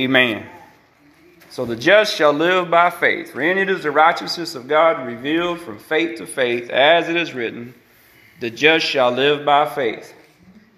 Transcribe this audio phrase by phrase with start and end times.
[0.00, 0.46] Amen.
[1.50, 3.32] So the just shall live by faith.
[3.32, 7.16] For in it is the righteousness of God revealed from faith to faith, as it
[7.16, 7.74] is written,
[8.40, 10.14] the just shall live by faith.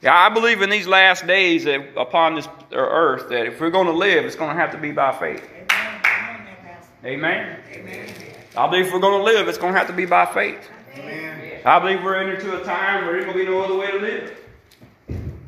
[0.01, 3.87] Yeah, I believe in these last days that upon this earth that if we're going
[3.87, 5.49] to live, it's going to have to be by faith.
[7.05, 7.61] Amen.
[7.73, 8.15] Amen.
[8.57, 10.69] I believe if we're going to live, it's going to have to be by faith.
[10.97, 11.61] Amen.
[11.65, 13.93] I believe we're entering into a time where there's going to be no other way
[13.93, 14.42] to live.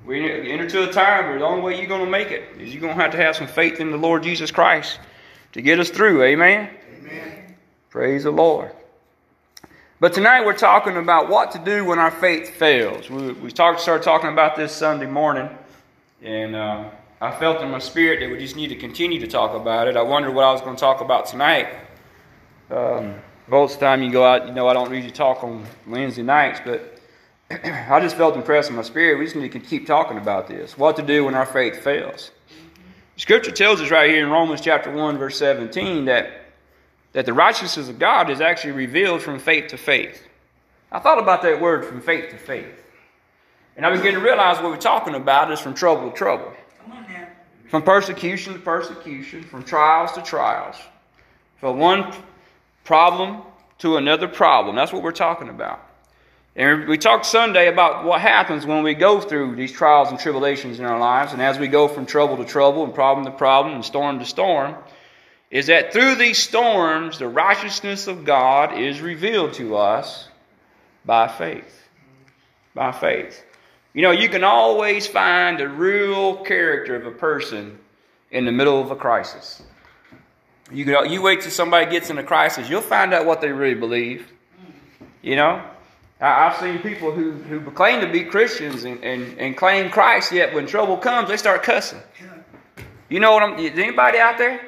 [0.07, 2.75] We enter into a time where the only way you're going to make it is
[2.75, 4.99] you're going to have to have some faith in the Lord Jesus Christ
[5.53, 6.23] to get us through.
[6.25, 6.69] Amen?
[6.99, 7.57] Amen.
[7.89, 8.73] Praise the Lord.
[10.01, 13.09] But tonight we're talking about what to do when our faith fails.
[13.09, 15.49] We, we talked, started talking about this Sunday morning,
[16.23, 16.91] and uh,
[17.23, 19.97] I felt in my spirit that we just need to continue to talk about it.
[19.97, 21.69] I wondered what I was going to talk about tonight.
[22.71, 23.15] Um,
[23.49, 26.23] most of the time you go out, you know, I don't usually talk on Wednesday
[26.23, 26.94] nights, but
[27.51, 29.19] I just felt impressed in my spirit.
[29.19, 30.79] We just need to keep talking about this.
[30.79, 32.31] What to do when our faith fails.
[33.17, 36.31] Scripture tells us right here in Romans chapter 1, verse 17, that,
[37.13, 40.27] that the righteousness of God is actually revealed from faith to faith.
[40.91, 42.75] I thought about that word from faith to faith.
[43.77, 46.53] And I began to realize what we're talking about is from trouble to trouble.
[47.69, 50.77] From persecution to persecution, from trials to trials.
[51.59, 52.13] From one
[52.85, 53.43] problem
[53.79, 54.77] to another problem.
[54.77, 55.81] That's what we're talking about.
[56.57, 60.79] And we talked Sunday about what happens when we go through these trials and tribulations
[60.79, 63.75] in our lives, and as we go from trouble to trouble and problem to problem
[63.75, 64.77] and storm to storm,
[65.51, 70.29] is that through these storms, the righteousness of God is revealed to us
[71.05, 71.89] by faith.
[72.73, 73.45] By faith.
[73.93, 77.79] You know, you can always find the real character of a person
[78.31, 79.63] in the middle of a crisis.
[80.73, 83.53] You, can, you wait till somebody gets in a crisis, you'll find out what they
[83.53, 84.29] really believe.
[85.23, 85.65] You know?
[86.21, 90.55] I've seen people who, who claim to be Christians and, and, and claim Christ, yet
[90.55, 92.01] when trouble comes, they start cussing.
[93.09, 94.61] You know what I'm, is anybody out there?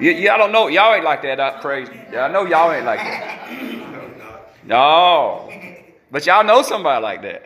[0.00, 1.88] Y- y'all don't know, y'all ain't like that, uh, I praise.
[2.16, 3.50] I know y'all ain't like that.
[4.64, 5.50] No.
[6.10, 7.44] But y'all know somebody like that.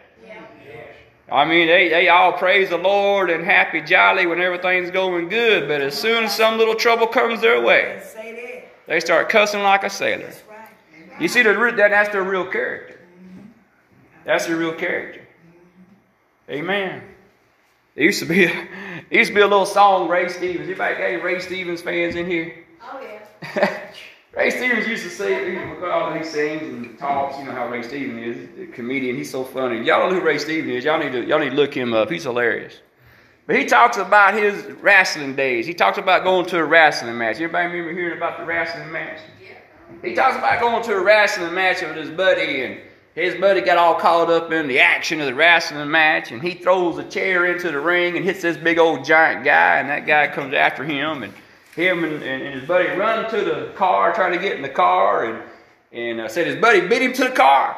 [1.30, 5.66] I mean, they, they all praise the Lord and happy, jolly when everything's going good,
[5.66, 8.02] but as soon as some little trouble comes their way,
[8.86, 10.30] they start cussing like a sailor.
[11.20, 12.98] You see, the, root that, that's their real character.
[14.24, 15.26] That's their real character.
[16.48, 17.02] Amen.
[17.94, 18.48] There used to be a,
[19.10, 20.68] there used to be a little song, Ray Stevens.
[20.68, 22.64] Anybody got any Ray Stevens fans in here?
[22.82, 23.80] Oh yeah.
[24.36, 28.36] Ray Stevens used to say, because he sings and talks, you know how Ray Stevens
[28.36, 29.14] is, the comedian.
[29.14, 29.84] He's so funny.
[29.84, 30.84] Y'all know who Ray Stevens is.
[30.84, 32.10] Y'all need to y'all need to look him up.
[32.10, 32.80] He's hilarious.
[33.46, 35.66] But he talks about his wrestling days.
[35.66, 37.36] He talks about going to a wrestling match.
[37.36, 39.18] Everybody remember hearing about the wrestling match?
[40.02, 42.80] He talks about going to a wrestling match with his buddy, and
[43.14, 46.54] his buddy got all caught up in the action of the wrestling match, and he
[46.54, 50.06] throws a chair into the ring and hits this big old giant guy, and that
[50.06, 51.34] guy comes after him, and
[51.76, 55.24] him and, and, his buddy run to the car, trying to get in the car,
[55.24, 55.42] and
[55.92, 57.76] and uh, said his buddy beat him to the car.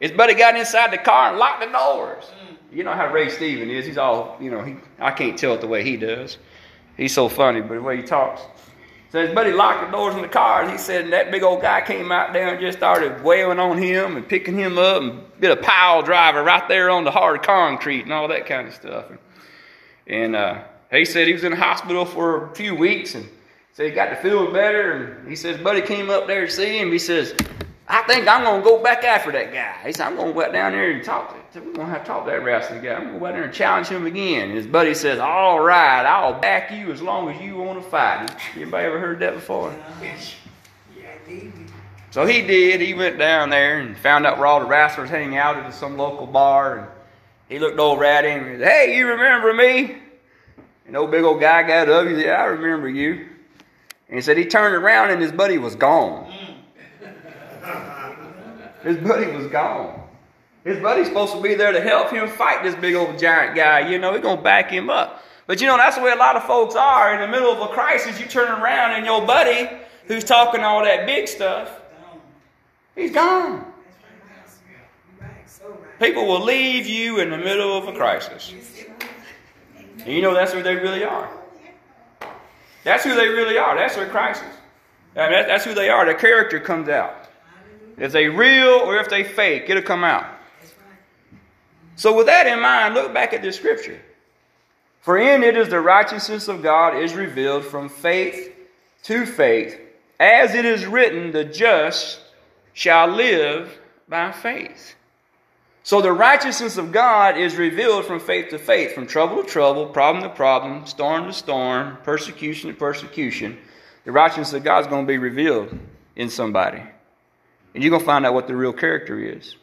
[0.00, 2.24] His buddy got inside the car and locked the doors.
[2.72, 3.86] You know how Ray Steven is.
[3.86, 6.38] He's all, you know, he, I can't tell it the way he does.
[6.96, 8.42] He's so funny, but the way he talks.
[9.12, 11.42] So his buddy locked the doors in the car, and he said and that big
[11.42, 15.02] old guy came out there and just started wailing on him and picking him up
[15.02, 18.68] and did a pile driver right there on the hard concrete and all that kind
[18.68, 19.10] of stuff.
[19.10, 19.18] And,
[20.06, 23.28] and uh, he said he was in the hospital for a few weeks and
[23.74, 24.92] said he got to feeling better.
[24.92, 26.90] And he says, buddy came up there to see him.
[26.90, 27.34] He says,
[27.92, 29.76] I think I'm going to go back after that guy.
[29.86, 31.66] He said, I'm going to go down there and talk to him.
[31.66, 32.94] We're going to have to talk to that wrestling guy.
[32.94, 34.48] I'm going to go out there and challenge him again.
[34.48, 37.90] And his buddy says, All right, I'll back you as long as you want to
[37.90, 38.34] fight.
[38.56, 39.76] Anybody ever heard that before?
[42.12, 42.80] So he did.
[42.80, 45.98] He went down there and found out where all the wrestlers hang out at some
[45.98, 46.78] local bar.
[46.78, 46.88] And
[47.50, 49.98] he looked over at him and said, Hey, you remember me?
[50.86, 52.06] And old big old guy got up.
[52.06, 53.28] He said, I remember you.
[54.08, 56.31] And he said he turned around and his buddy was gone.
[58.82, 60.00] His buddy was gone.
[60.64, 63.88] His buddy's supposed to be there to help him fight this big old giant guy.
[63.90, 65.22] You know, he's going to back him up.
[65.46, 67.14] But you know, that's the way a lot of folks are.
[67.14, 69.68] In the middle of a crisis, you turn around and your buddy,
[70.06, 71.80] who's talking all that big stuff,
[72.94, 73.66] he's gone.
[75.98, 78.52] People will leave you in the middle of a crisis.
[79.98, 81.30] And you know that's who they really are.
[82.84, 83.76] That's who they really are.
[83.76, 84.48] That's their crisis.
[85.14, 86.04] I mean, that's who they are.
[86.04, 87.21] Their character comes out.
[88.02, 90.26] If they real or if they fake, it'll come out.
[91.94, 94.00] So with that in mind, look back at this scripture.
[95.02, 98.52] For in it is the righteousness of God is revealed from faith
[99.04, 99.78] to faith,
[100.18, 102.18] as it is written, the just
[102.72, 103.78] shall live
[104.08, 104.96] by faith.
[105.84, 109.86] So the righteousness of God is revealed from faith to faith, from trouble to trouble,
[109.86, 113.58] problem to problem, storm to storm, persecution to persecution.
[114.04, 115.78] The righteousness of God is going to be revealed
[116.16, 116.82] in somebody.
[117.74, 119.56] And you're going to find out what the real character is.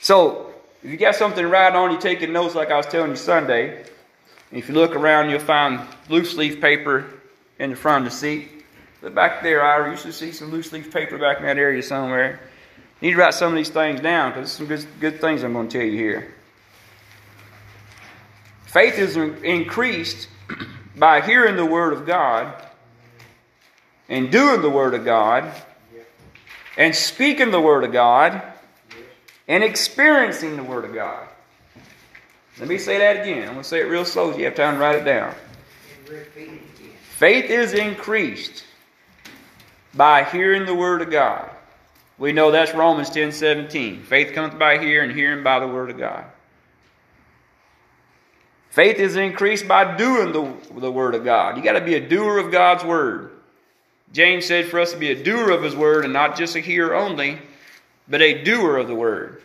[0.00, 3.16] So, if you got something write on, you're taking notes like I was telling you
[3.16, 3.78] Sunday.
[3.78, 7.06] And if you look around, you'll find loose leaf paper
[7.58, 8.50] in the front of the seat.
[9.00, 11.82] But back there, I used to see some loose leaf paper back in that area
[11.82, 12.40] somewhere.
[13.00, 15.52] You need to write some of these things down because some good, good things I'm
[15.52, 16.34] going to tell you here.
[18.66, 20.28] Faith is increased
[20.96, 22.54] by hearing the Word of God
[24.08, 25.50] and doing the Word of God
[26.76, 28.42] and speaking the Word of God
[29.48, 31.28] and experiencing the Word of God.
[32.58, 33.42] Let me say that again.
[33.42, 35.34] I'm going to say it real slow so you have time to write it down.
[37.16, 38.64] Faith is increased
[39.92, 41.50] by hearing the Word of God.
[42.18, 44.02] We know that's Romans 10 17.
[44.02, 46.24] Faith cometh by hearing, hearing by the Word of God.
[48.70, 51.56] Faith is increased by doing the, the Word of God.
[51.56, 53.30] You got to be a doer of God's Word.
[54.14, 56.60] James said for us to be a doer of His Word and not just a
[56.60, 57.36] hearer only,
[58.08, 59.42] but a doer of the Word.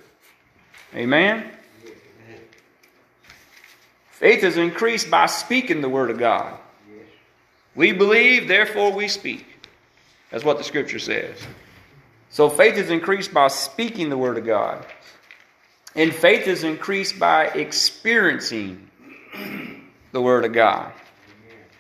[0.94, 1.50] Amen?
[4.12, 6.56] Faith is increased by speaking the Word of God.
[7.74, 9.46] We believe, therefore we speak.
[10.30, 11.36] That's what the Scripture says.
[12.30, 14.86] So faith is increased by speaking the Word of God.
[15.96, 18.88] And faith is increased by experiencing
[20.12, 20.92] the Word of God.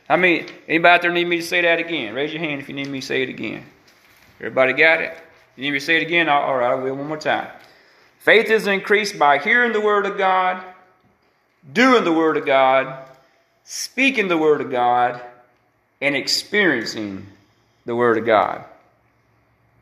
[0.10, 2.16] I mean, anybody out there need me to say that again?
[2.16, 3.64] Raise your hand if you need me to say it again.
[4.40, 5.16] Everybody got it?
[5.56, 6.28] You need me to say it again?
[6.28, 7.48] All right, I will one more time.
[8.20, 10.64] Faith is increased by hearing the Word of God,
[11.72, 13.08] doing the Word of God,
[13.64, 15.22] speaking the Word of God,
[16.02, 17.28] and experiencing
[17.86, 18.66] the Word of God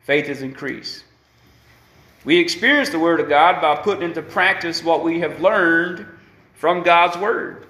[0.08, 1.04] faith is increased.
[2.24, 6.06] We experience the Word of God by putting into practice what we have learned
[6.56, 7.67] from God's Word.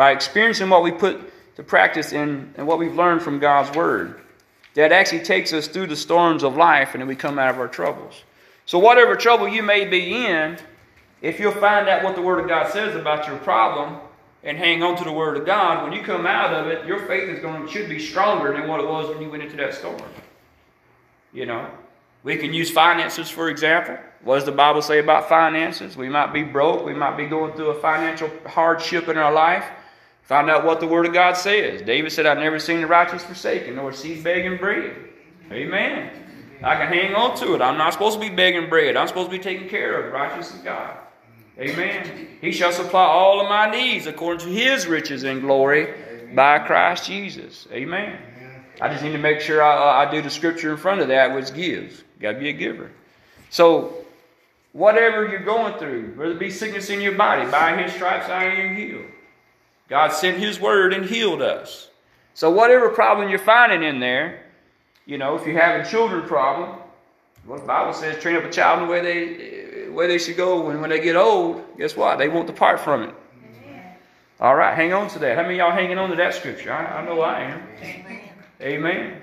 [0.00, 4.22] By experiencing what we put to practice in and what we've learned from God's Word.
[4.72, 7.60] That actually takes us through the storms of life and then we come out of
[7.60, 8.22] our troubles.
[8.64, 10.56] So, whatever trouble you may be in,
[11.20, 14.00] if you'll find out what the Word of God says about your problem
[14.42, 17.00] and hang on to the Word of God, when you come out of it, your
[17.00, 19.74] faith is going should be stronger than what it was when you went into that
[19.74, 20.00] storm.
[21.34, 21.68] You know,
[22.22, 23.98] we can use finances for example.
[24.24, 25.94] What does the Bible say about finances?
[25.94, 26.86] We might be broke.
[26.86, 29.66] We might be going through a financial hardship in our life.
[30.30, 31.82] Find out what the Word of God says.
[31.82, 34.94] David said, I've never seen the righteous forsaken, nor seed begging bread.
[35.50, 36.08] Amen.
[36.62, 37.60] I can hang on to it.
[37.60, 38.96] I'm not supposed to be begging bread.
[38.96, 40.96] I'm supposed to be taking care of righteous of God.
[41.58, 42.28] Amen.
[42.40, 45.94] He shall supply all of my needs according to his riches and glory
[46.32, 47.66] by Christ Jesus.
[47.72, 48.16] Amen.
[48.80, 51.34] I just need to make sure I, I do the scripture in front of that,
[51.34, 52.04] which gives.
[52.20, 52.92] Got to be a giver.
[53.50, 54.04] So,
[54.74, 58.44] whatever you're going through, whether it be sickness in your body, by His stripes I
[58.44, 59.06] am healed.
[59.90, 61.88] God sent His word and healed us.
[62.32, 64.46] So, whatever problem you're finding in there,
[65.04, 66.78] you know, if you're having children problem,
[67.44, 70.36] what the Bible says, train up a child in the way they, way they should
[70.36, 70.64] go.
[70.64, 72.18] When, when they get old, guess what?
[72.18, 73.14] They won't depart from it.
[74.38, 75.36] All right, hang on to that.
[75.36, 76.72] How many y'all hanging on to that scripture?
[76.72, 77.62] I, I know I am.
[77.82, 78.20] Amen.
[78.62, 79.22] Amen.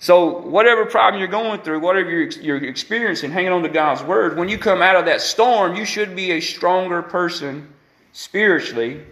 [0.00, 4.36] So, whatever problem you're going through, whatever you're, you're experiencing, hanging on to God's word,
[4.36, 7.72] when you come out of that storm, you should be a stronger person
[8.12, 9.02] spiritually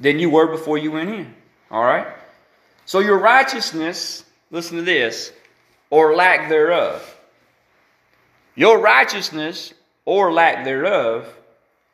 [0.00, 1.34] than you were before you went in.
[1.70, 2.06] All right?
[2.86, 5.32] So, your righteousness, listen to this,
[5.90, 7.16] or lack thereof.
[8.54, 11.32] Your righteousness or lack thereof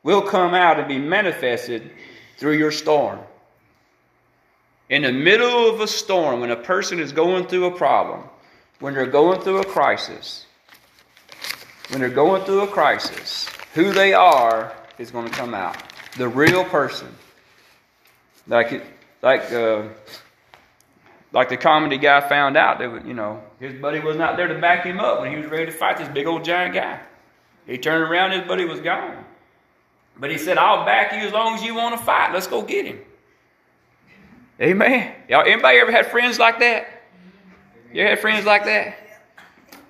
[0.03, 1.91] will come out and be manifested
[2.37, 3.19] through your storm.
[4.89, 8.23] In the middle of a storm, when a person is going through a problem,
[8.81, 10.47] when they're going through a crisis,
[11.89, 15.77] when they're going through a crisis, who they are is going to come out.
[16.17, 17.09] The real person.
[18.47, 18.85] Like,
[19.23, 19.85] like, uh,
[21.33, 24.59] like the comedy guy found out that, you know, his buddy was not there to
[24.59, 27.01] back him up when he was ready to fight this big old giant guy.
[27.67, 29.25] He turned around, his buddy was gone.
[30.17, 32.33] But he said, I'll back you as long as you want to fight.
[32.33, 33.01] Let's go get him.
[34.61, 35.13] Amen.
[35.29, 36.87] Y'all, anybody ever had friends like that?
[37.93, 38.97] You had friends like that?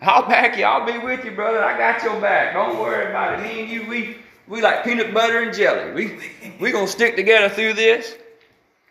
[0.00, 0.64] I'll back you.
[0.64, 1.62] I'll be with you, brother.
[1.62, 2.54] I got your back.
[2.54, 3.42] Don't worry about it.
[3.42, 5.92] Me and you, we we like peanut butter and jelly.
[5.92, 6.18] We
[6.60, 8.16] we gonna stick together through this.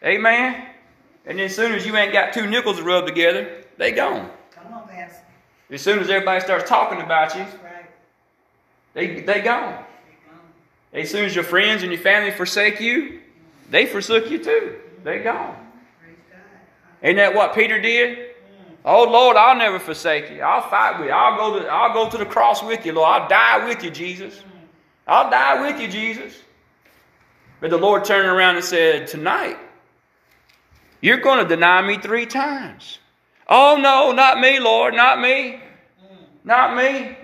[0.04, 0.68] Amen.
[1.26, 4.30] And then as soon as you ain't got two nickels to rub together, they gone.
[4.52, 5.24] Come on, Pastor.
[5.70, 7.86] As soon as everybody starts talking about you, right.
[8.94, 9.84] they they gone.
[10.92, 13.22] As soon as your friends and your family forsake you,
[13.70, 14.76] they forsook you too.
[15.04, 15.56] They gone.
[17.02, 18.18] Ain't that what Peter did?
[18.18, 18.24] Mm.
[18.86, 20.42] Oh Lord, I'll never forsake you.
[20.42, 21.14] I'll fight with you.
[21.14, 23.10] I'll go to I'll go to the cross with you, Lord.
[23.10, 24.42] I'll die with you, Jesus.
[25.08, 26.34] I'll die with you, Jesus.
[27.60, 29.58] But the Lord turned around and said, Tonight,
[31.02, 33.00] you're going to deny me three times.
[33.48, 35.62] Oh no, not me, Lord, not me.
[36.44, 37.18] Not me.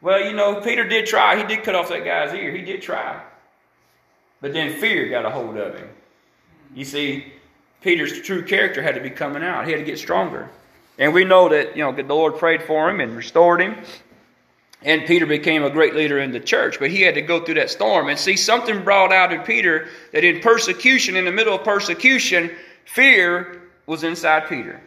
[0.00, 1.36] Well, you know, Peter did try.
[1.36, 2.52] He did cut off that guy's ear.
[2.52, 3.22] He did try.
[4.40, 5.88] But then fear got a hold of him.
[6.74, 7.32] You see,
[7.80, 9.64] Peter's true character had to be coming out.
[9.66, 10.50] He had to get stronger.
[10.98, 13.76] And we know that, you know, the Lord prayed for him and restored him.
[14.86, 16.78] And Peter became a great leader in the church.
[16.78, 18.08] But he had to go through that storm.
[18.08, 22.52] And see, something brought out in Peter that in persecution, in the middle of persecution,
[22.84, 24.80] fear was inside Peter.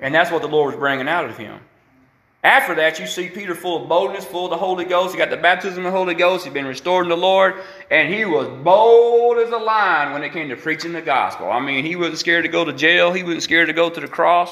[0.00, 1.60] And that's what the Lord was bringing out of him.
[2.42, 5.12] After that, you see Peter full of boldness, full of the Holy Ghost.
[5.12, 6.46] He got the baptism of the Holy Ghost.
[6.46, 7.56] He'd been restored in the Lord.
[7.90, 11.50] And he was bold as a lion when it came to preaching the gospel.
[11.50, 13.12] I mean, he wasn't scared to go to jail.
[13.12, 14.50] He wasn't scared to go to the cross,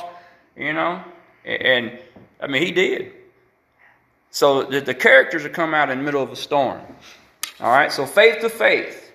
[0.55, 1.03] you know.
[1.47, 1.99] And,
[2.39, 3.13] I mean, he did.
[4.37, 6.83] So the, the characters are come out in the middle of a storm.
[7.59, 9.11] All right, so faith to faith.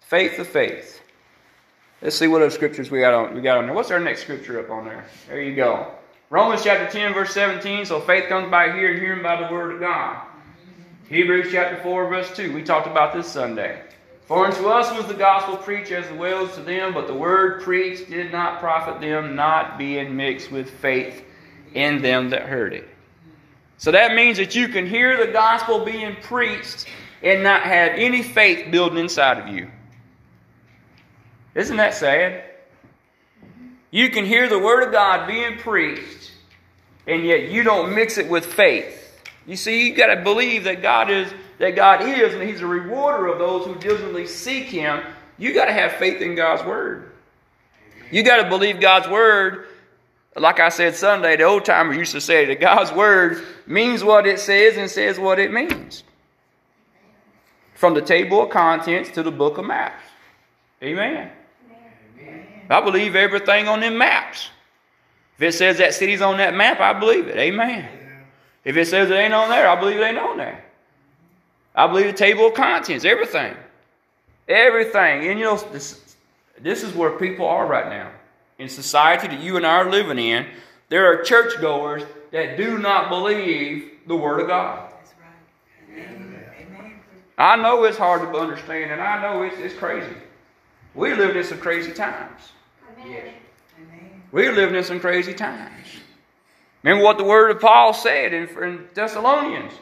[0.00, 1.02] Faith to faith.
[2.00, 3.74] Let's see what other scriptures we got on we got on there.
[3.74, 5.04] What's our next scripture up on there?
[5.28, 5.92] There you go.
[6.30, 7.84] Romans chapter 10, verse 17.
[7.84, 10.26] So faith comes by hearing, hearing by the word of God.
[11.10, 12.54] Hebrews chapter 4, verse 2.
[12.54, 13.82] We talked about this Sunday.
[14.24, 17.60] For unto us was the gospel preached as well as to them, but the word
[17.60, 21.22] preached did not profit them, not being mixed with faith
[21.74, 22.88] in them that heard it.
[23.84, 26.86] So that means that you can hear the gospel being preached
[27.22, 29.70] and not have any faith building inside of you.
[31.54, 32.44] Isn't that sad?
[33.90, 36.32] You can hear the Word of God being preached,
[37.06, 39.20] and yet you don't mix it with faith.
[39.46, 42.66] You see, you got to believe that God is that God is, and He's a
[42.66, 45.02] rewarder of those who diligently seek Him.
[45.36, 47.12] You got to have faith in God's Word.
[48.10, 49.66] You got to believe God's Word.
[50.36, 54.26] Like I said Sunday, the old timers used to say that God's Word means what
[54.26, 56.02] it says and says what it means.
[57.74, 60.02] From the table of contents to the book of maps.
[60.82, 61.30] Amen.
[62.68, 64.50] I believe everything on them maps.
[65.36, 67.36] If it says that city's on that map, I believe it.
[67.36, 67.88] Amen.
[68.64, 70.64] If it says it ain't on there, I believe it ain't on there.
[71.74, 73.54] I believe the table of contents, everything.
[74.48, 75.28] Everything.
[75.28, 76.16] And you know, this,
[76.60, 78.10] this is where people are right now.
[78.58, 80.46] In society that you and I are living in,
[80.88, 84.92] there are churchgoers that do not believe the Word of God.
[84.92, 86.06] That's right.
[86.06, 87.00] Amen.
[87.36, 90.14] I know it's hard to understand, and I know it's, it's crazy.
[90.94, 92.52] We live in some crazy times.
[93.06, 93.34] Yes.
[94.32, 95.86] We're living in some crazy times.
[96.82, 99.72] Remember what the word of Paul said in, in Thessalonians.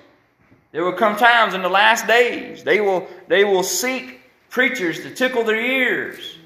[0.72, 2.62] There will come times in the last days.
[2.62, 6.36] They will, they will seek preachers to tickle their ears.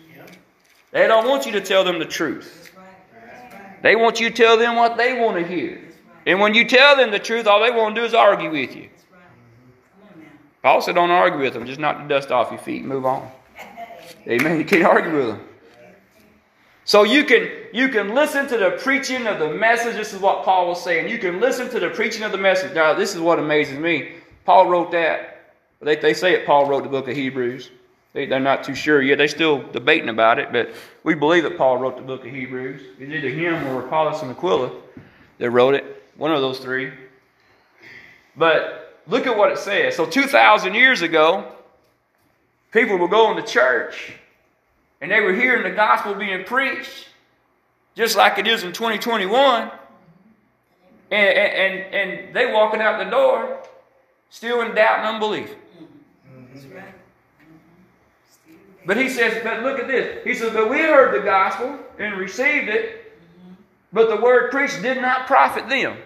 [0.96, 2.72] They don't want you to tell them the truth.
[3.82, 5.78] They want you to tell them what they want to hear.
[6.24, 8.74] And when you tell them the truth, all they want to do is argue with
[8.74, 8.88] you.
[10.62, 11.66] Paul said, Don't argue with them.
[11.66, 13.30] Just knock the dust off your feet and move on.
[14.26, 14.58] Amen.
[14.58, 15.40] You can't argue with them.
[16.86, 19.96] So you can you can listen to the preaching of the message.
[19.96, 21.10] This is what Paul was saying.
[21.10, 22.72] You can listen to the preaching of the message.
[22.72, 24.12] Now, this is what amazes me.
[24.46, 25.52] Paul wrote that.
[25.82, 26.46] They, they say it.
[26.46, 27.70] Paul wrote the book of Hebrews.
[28.16, 29.18] They, they're not too sure yet.
[29.18, 30.70] They're still debating about it, but
[31.04, 32.80] we believe that Paul wrote the book of Hebrews.
[32.98, 34.72] It's either him or Apollos and Aquila
[35.36, 36.02] that wrote it.
[36.16, 36.94] One of those three.
[38.34, 39.96] But look at what it says.
[39.96, 41.52] So 2,000 years ago,
[42.72, 44.14] people were going to church
[45.02, 47.08] and they were hearing the gospel being preached,
[47.96, 49.70] just like it is in 2021.
[51.10, 53.62] And, and, and they walking out the door
[54.30, 55.54] still in doubt and unbelief.
[56.30, 56.78] Mm-hmm.
[58.86, 60.24] But he says, but look at this.
[60.24, 63.12] He says, but we heard the gospel and received it,
[63.92, 65.96] but the word preached did not profit them.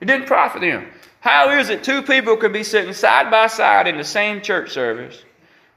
[0.00, 0.88] It didn't profit them.
[1.20, 4.70] How is it two people can be sitting side by side in the same church
[4.70, 5.24] service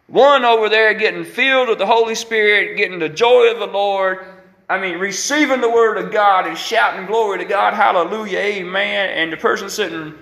[0.10, 4.26] one over there getting filled with the Holy Spirit, getting the joy of the Lord.
[4.68, 9.10] I mean, receiving the word of God and shouting glory to God, hallelujah, amen.
[9.12, 10.16] And the person sitting,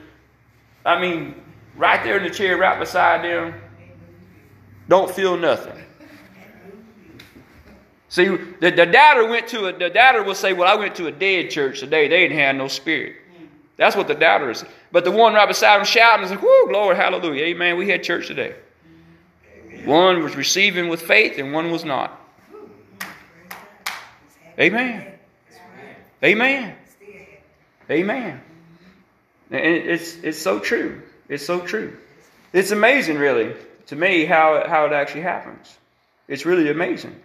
[0.86, 1.36] I mean,
[1.75, 3.53] right there in the chair right beside them,
[4.88, 5.74] don't feel nothing.
[8.10, 11.08] See, the, the doubter went to a, the doubter will say, Well, I went to
[11.08, 12.08] a dead church today.
[12.08, 13.15] They didn't have no spirit.
[13.75, 14.65] That's what the doubter is.
[14.91, 17.77] But the one right beside him shouting is like, Whoo, glory, hallelujah, amen.
[17.77, 18.56] We had church today.
[19.86, 22.20] One was receiving with faith and one was not.
[24.60, 25.13] Amen.
[26.24, 26.75] Amen.
[27.89, 28.41] Amen.
[29.51, 31.03] And it's, it's so true.
[31.29, 31.96] It's so true.
[32.53, 33.53] It's amazing, really,
[33.88, 35.77] to me, how, how it actually happens.
[36.27, 37.15] It's really amazing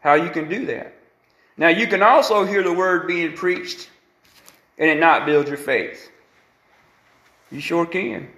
[0.00, 0.94] how you can do that.
[1.56, 3.90] Now, you can also hear the word being preached
[4.78, 6.10] and it not build your faith.
[7.50, 8.28] You sure can.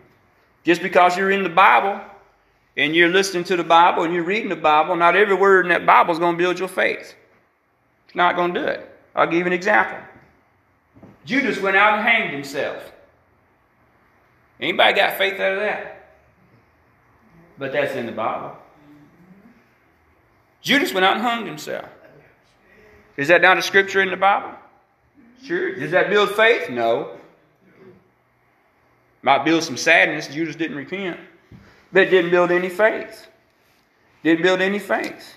[0.65, 2.01] Just because you're in the Bible
[2.77, 5.71] and you're listening to the Bible and you're reading the Bible, not every word in
[5.71, 7.15] that Bible is going to build your faith.
[8.07, 8.91] It's not going to do it.
[9.15, 9.99] I'll give you an example.
[11.27, 12.91] Judas went out and hanged himself.
[14.59, 16.00] Anybody got faith out of that?
[17.61, 18.57] But that's in the Bible.
[20.63, 21.91] Judas went out and hung himself.
[23.19, 24.57] Is that not a scripture in the Bible?
[25.45, 25.79] Sure.
[25.79, 26.71] Does that build faith?
[26.71, 27.19] No.
[29.23, 30.27] Might build some sadness.
[30.29, 31.21] Judas didn't repent.
[31.93, 33.27] But it didn't build any faith.
[34.25, 35.37] Didn't build any faith.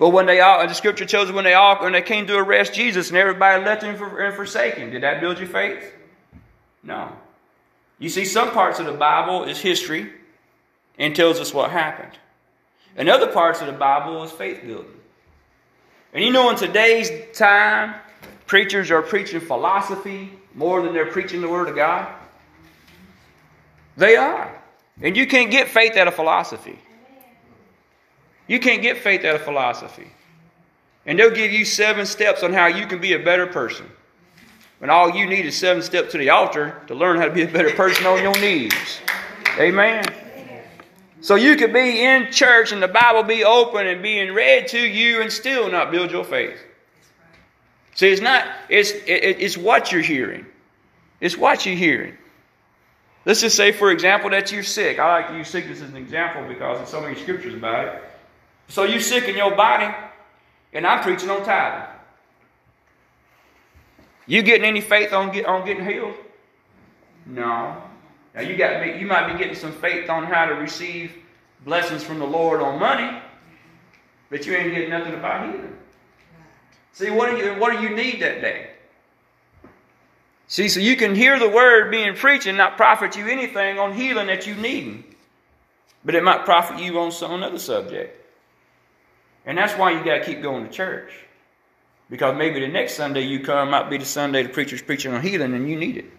[0.00, 2.36] But when they all, the scripture tells us when they all, when they came to
[2.36, 5.92] arrest Jesus and everybody left him for, and forsake him, did that build your faith?
[6.82, 7.12] No.
[8.00, 10.14] You see, some parts of the Bible is history
[11.00, 12.12] and tells us what happened.
[12.96, 15.00] And other parts of the Bible is faith building.
[16.12, 17.94] And you know, in today's time,
[18.46, 22.12] preachers are preaching philosophy more than they're preaching the Word of God.
[23.96, 24.60] They are.
[25.00, 26.78] And you can't get faith out of philosophy.
[28.46, 30.10] You can't get faith out of philosophy.
[31.06, 33.86] And they'll give you seven steps on how you can be a better person.
[34.78, 37.42] When all you need is seven steps to the altar to learn how to be
[37.42, 39.00] a better person on your knees.
[39.58, 40.04] Amen.
[41.20, 44.80] So you could be in church and the Bible be open and being read to
[44.80, 46.58] you and still not build your faith.
[47.94, 50.46] See, it's not, it's, it, it's what you're hearing.
[51.20, 52.16] It's what you're hearing.
[53.26, 54.98] Let's just say, for example, that you're sick.
[54.98, 58.02] I like to use sickness as an example because there's so many scriptures about it.
[58.68, 59.94] So you're sick in your body,
[60.72, 61.86] and I'm preaching on tithing.
[64.26, 66.14] You getting any faith on, get, on getting healed?
[67.26, 67.82] No.
[68.40, 71.12] Now you got you might be getting some faith on how to receive
[71.64, 73.20] blessings from the Lord on money,
[74.30, 75.76] but you ain't getting nothing about healing.
[76.92, 78.70] See, what do you what do you need that day?
[80.46, 83.92] See, so you can hear the word being preached and not profit you anything on
[83.92, 85.04] healing that you need.
[86.02, 88.16] But it might profit you on some other subject.
[89.44, 91.12] And that's why you gotta keep going to church.
[92.08, 95.20] Because maybe the next Sunday you come might be the Sunday the preacher's preaching on
[95.20, 96.10] healing and you need it.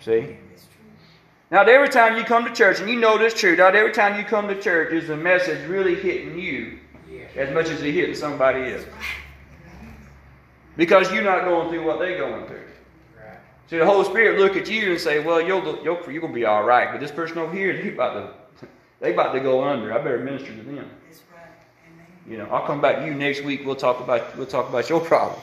[0.00, 0.36] See?
[1.50, 4.18] Now, every time you come to church, and you know this truth, not every time
[4.18, 6.78] you come to church is the message really hitting you
[7.36, 8.84] as much as it hitting somebody else.
[10.76, 12.62] Because you're not going through what they're going through.
[13.70, 16.38] See, the Holy Spirit look at you and say, well, you're, you're, you're going to
[16.38, 18.14] be all right, but this person over here, they about
[18.60, 18.68] to,
[19.00, 19.92] they about to go under.
[19.92, 20.90] I better minister to them.
[22.26, 23.64] You know, I'll come back to you next week.
[23.64, 25.40] We'll talk about, we'll talk about your problem.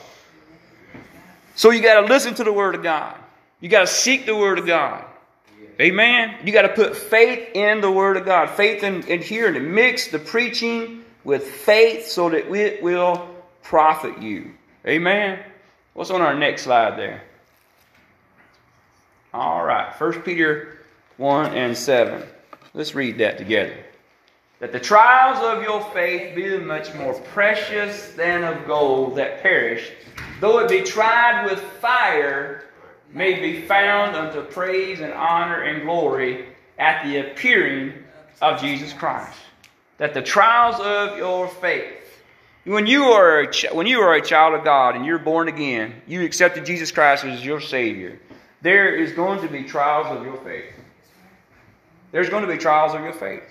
[1.56, 3.16] So you got to listen to the Word of God.
[3.60, 5.04] You got to seek the Word of God.
[5.80, 6.34] Amen.
[6.44, 9.60] You got to put faith in the Word of God, faith in, in hearing it.
[9.60, 13.28] Mix the preaching with faith so that it will
[13.62, 14.52] profit you.
[14.86, 15.38] Amen.
[15.92, 17.22] What's on our next slide there?
[19.34, 19.92] All right.
[20.00, 20.78] 1 Peter
[21.18, 22.22] 1 and 7.
[22.72, 23.76] Let's read that together.
[24.60, 29.90] That the trials of your faith be much more precious than of gold that perish,
[30.40, 32.65] though it be tried with fire
[33.16, 36.44] may be found unto praise and honor and glory
[36.78, 37.94] at the appearing
[38.42, 39.38] of Jesus Christ.
[39.96, 42.20] That the trials of your faith,
[42.64, 45.94] when you are a, when you are a child of God and you're born again,
[46.06, 48.20] you accepted Jesus Christ as your Savior.
[48.60, 50.74] There is going to be trials of your faith.
[52.12, 53.44] There's going to be trials of your faith.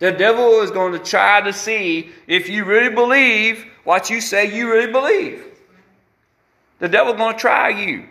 [0.00, 4.52] The devil is going to try to see if you really believe what you say
[4.52, 5.44] you really believe.
[6.80, 8.08] The devil's going to try you.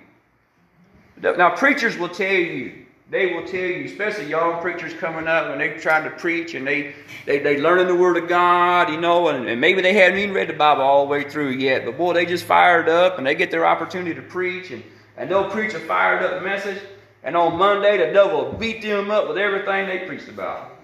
[1.22, 5.58] Now, preachers will tell you, they will tell you, especially young preachers coming up when
[5.58, 6.94] they're trying to preach and they,
[7.26, 10.34] they, they learning the Word of God, you know, and, and maybe they haven't even
[10.34, 13.26] read the Bible all the way through yet, but boy, they just fired up and
[13.26, 14.84] they get their opportunity to preach and,
[15.18, 16.82] and they'll preach a fired up message,
[17.24, 20.78] and on Monday the devil will beat them up with everything they preached about.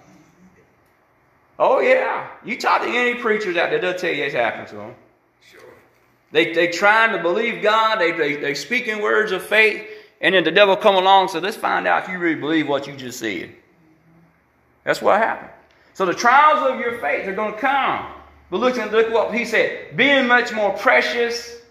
[1.58, 2.28] Oh, yeah.
[2.44, 4.96] You talk to any preachers out there, they'll tell you it's happened to them.
[5.50, 5.62] Sure.
[6.32, 9.88] They, they trying to believe God, they, they, they speaking words of faith,
[10.26, 12.68] and then the devil come along and said, let's find out if you really believe
[12.68, 13.52] what you just said.
[14.84, 15.52] That's what happened.
[15.94, 18.08] So the trials of your faith are going to come.
[18.50, 19.96] But look, look what he said.
[19.96, 21.62] Being much more precious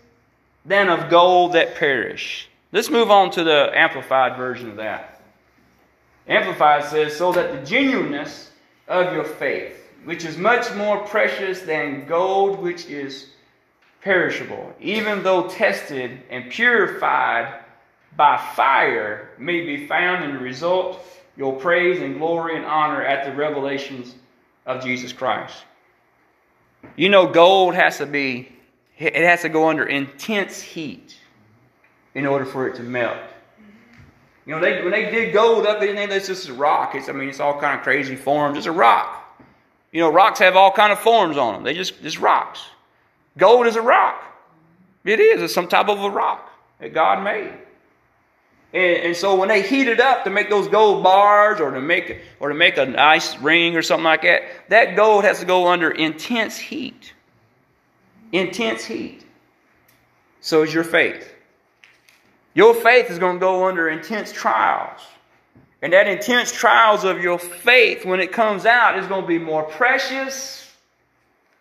[0.65, 2.49] than of gold that perish.
[2.71, 5.21] Let's move on to the amplified version of that.
[6.29, 8.53] Amplified says, so that the genuineness
[8.87, 13.31] of your faith, which is much more precious than gold which is
[14.01, 17.64] perishable, even though tested and purified
[18.17, 21.05] by fire may be found in the result
[21.37, 24.15] your praise and glory and honor at the revelations
[24.67, 25.65] of Jesus Christ.
[26.97, 28.53] You know, gold has to be,
[28.99, 31.17] it has to go under intense heat
[32.15, 33.19] in order for it to melt.
[34.47, 36.95] You know, they, when they dig gold up, they think it's just a rock.
[36.95, 38.59] It's, I mean, it's all kind of crazy forms.
[38.59, 39.23] It's a rock.
[39.91, 41.63] You know, rocks have all kind of forms on them.
[41.63, 42.61] They just, just rocks.
[43.39, 44.23] Gold is a rock.
[45.05, 45.43] It is.
[45.43, 47.55] It's some type of a rock that God made.
[48.75, 51.81] And, and, so when they heat it up to make those gold bars or to
[51.81, 55.47] make or to make a nice ring or something like that, that gold has to
[55.47, 57.13] go under intense heat.
[58.33, 59.25] Intense heat.
[60.41, 61.33] So is your faith.
[62.53, 65.01] Your faith is going to go under intense trials.
[65.81, 69.39] And that intense trials of your faith, when it comes out, is going to be
[69.39, 70.69] more precious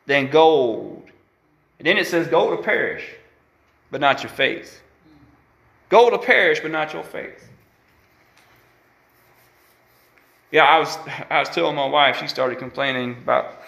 [0.07, 1.03] than gold.
[1.77, 3.05] And then it says, gold will perish,
[3.91, 4.82] but not your faith.
[5.93, 7.47] Gold will perish, but not your faith.
[10.51, 10.97] Yeah, I was
[11.29, 13.59] I was telling my wife, she started complaining about,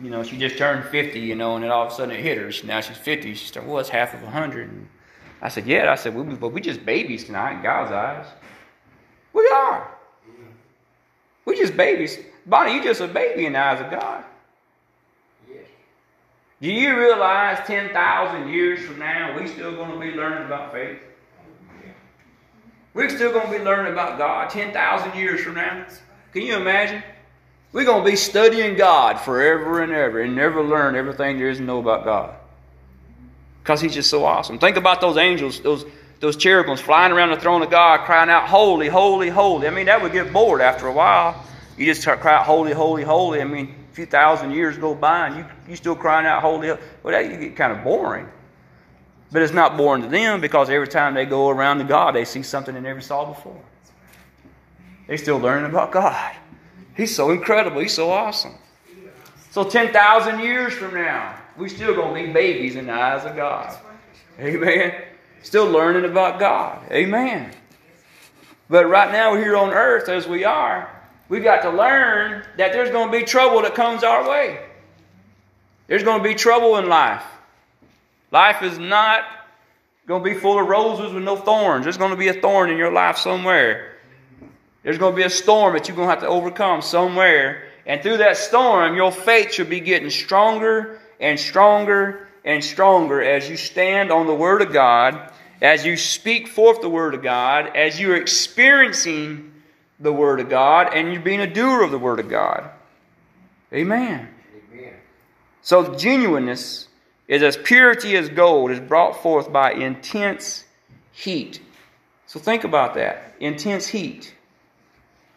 [0.00, 2.22] you know, she just turned 50, you know, and then all of a sudden it
[2.22, 2.50] hit her.
[2.66, 3.34] Now she's 50.
[3.34, 4.70] She started, well, it's half of 100.
[4.70, 4.88] And
[5.42, 5.92] I said, yeah.
[5.92, 8.26] I said, well, but we just babies tonight in God's eyes.
[9.34, 9.90] We are.
[11.44, 12.18] We just babies.
[12.46, 14.24] Bonnie, you just a baby in the eyes of God.
[16.62, 20.98] Do you realize 10,000 years from now, we still going to be learning about faith?
[22.96, 25.84] We're still going to be learning about God 10,000 years from now.
[26.32, 27.02] Can you imagine?
[27.70, 31.58] We're going to be studying God forever and ever and never learn everything there is
[31.58, 32.34] to know about God.
[33.62, 34.58] Because He's just so awesome.
[34.58, 35.84] Think about those angels, those,
[36.20, 39.66] those cherubims flying around the throne of God, crying out, Holy, holy, holy.
[39.66, 41.44] I mean, that would get bored after a while.
[41.76, 43.42] You just start crying out, Holy, holy, holy.
[43.42, 46.68] I mean, a few thousand years go by and you, you still crying out, Holy.
[46.68, 48.26] Well, that you get kind of boring.
[49.32, 52.24] But it's not boring to them because every time they go around to God, they
[52.24, 53.60] see something they never saw before.
[55.06, 56.34] They're still learning about God.
[56.96, 57.80] He's so incredible.
[57.80, 58.54] He's so awesome.
[59.50, 63.36] So 10,000 years from now, we're still going to be babies in the eyes of
[63.36, 63.76] God.
[64.38, 64.94] Amen.
[65.42, 66.80] Still learning about God.
[66.90, 67.52] Amen.
[68.68, 70.90] But right now, we're here on earth as we are.
[71.28, 74.60] We've got to learn that there's going to be trouble that comes our way.
[75.86, 77.24] There's going to be trouble in life.
[78.36, 79.24] Life is not
[80.06, 81.84] going to be full of roses with no thorns.
[81.84, 83.94] There's going to be a thorn in your life somewhere.
[84.82, 87.62] There's going to be a storm that you're going to have to overcome somewhere.
[87.86, 93.48] And through that storm, your faith should be getting stronger and stronger and stronger as
[93.48, 97.74] you stand on the Word of God, as you speak forth the Word of God,
[97.74, 99.50] as you're experiencing
[99.98, 102.68] the Word of God, and you're being a doer of the Word of God.
[103.72, 104.28] Amen.
[104.74, 104.92] Amen.
[105.62, 106.86] So, genuineness
[107.28, 110.64] is as purity as gold is brought forth by intense
[111.12, 111.60] heat.
[112.26, 113.34] So think about that.
[113.40, 114.34] Intense heat.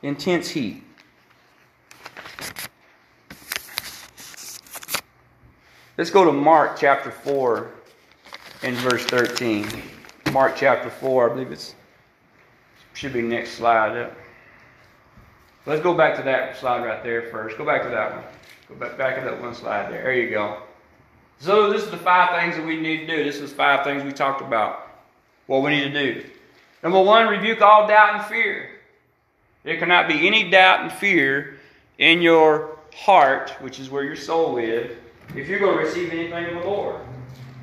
[0.02, 0.84] Intense heat.
[5.98, 7.72] Let's go to Mark chapter 4
[8.64, 9.68] and verse 13.
[10.32, 11.76] Mark chapter 4, I believe it's
[12.94, 13.98] should be next slide.
[13.98, 14.14] up.
[15.66, 17.58] Let's go back to that slide right there first.
[17.58, 18.24] Go back to that one.
[18.68, 20.04] Go back, back to that one slide there.
[20.04, 20.58] There you go.
[21.40, 23.24] So this is the five things that we need to do.
[23.24, 24.88] This is five things we talked about.
[25.48, 26.26] What we need to do.
[26.84, 28.70] Number one, rebuke all doubt and fear.
[29.64, 31.58] There cannot be any doubt and fear
[31.98, 34.92] in your heart, which is where your soul is,
[35.36, 37.02] if you're going to receive anything from the Lord.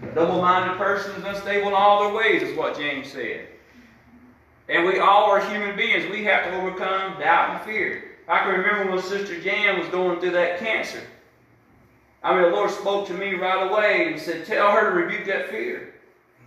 [0.02, 3.48] A double-minded person is unstable in all their ways, is what James said.
[4.68, 6.10] And we all are human beings.
[6.10, 8.04] We have to overcome doubt and fear.
[8.28, 11.00] I can remember when Sister Jan was going through that cancer.
[12.26, 15.26] I mean, the Lord spoke to me right away and said, Tell her to rebuke
[15.26, 15.94] that fear.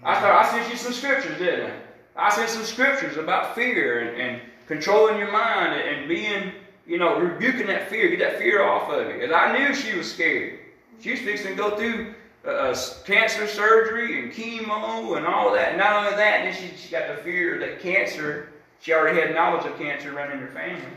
[0.03, 2.27] I thought I sent you some scriptures, didn't I?
[2.27, 6.51] I sent some scriptures about fear and, and controlling your mind and being,
[6.85, 9.23] you know, rebuking that fear, get that fear off of you.
[9.23, 10.59] And I knew she was scared.
[10.99, 12.13] She was fixing to go through
[12.45, 15.77] uh, cancer surgery and chemo and all that.
[15.77, 18.49] Not only that, then she, she got the fear that cancer,
[18.81, 20.91] she already had knowledge of cancer running in her family.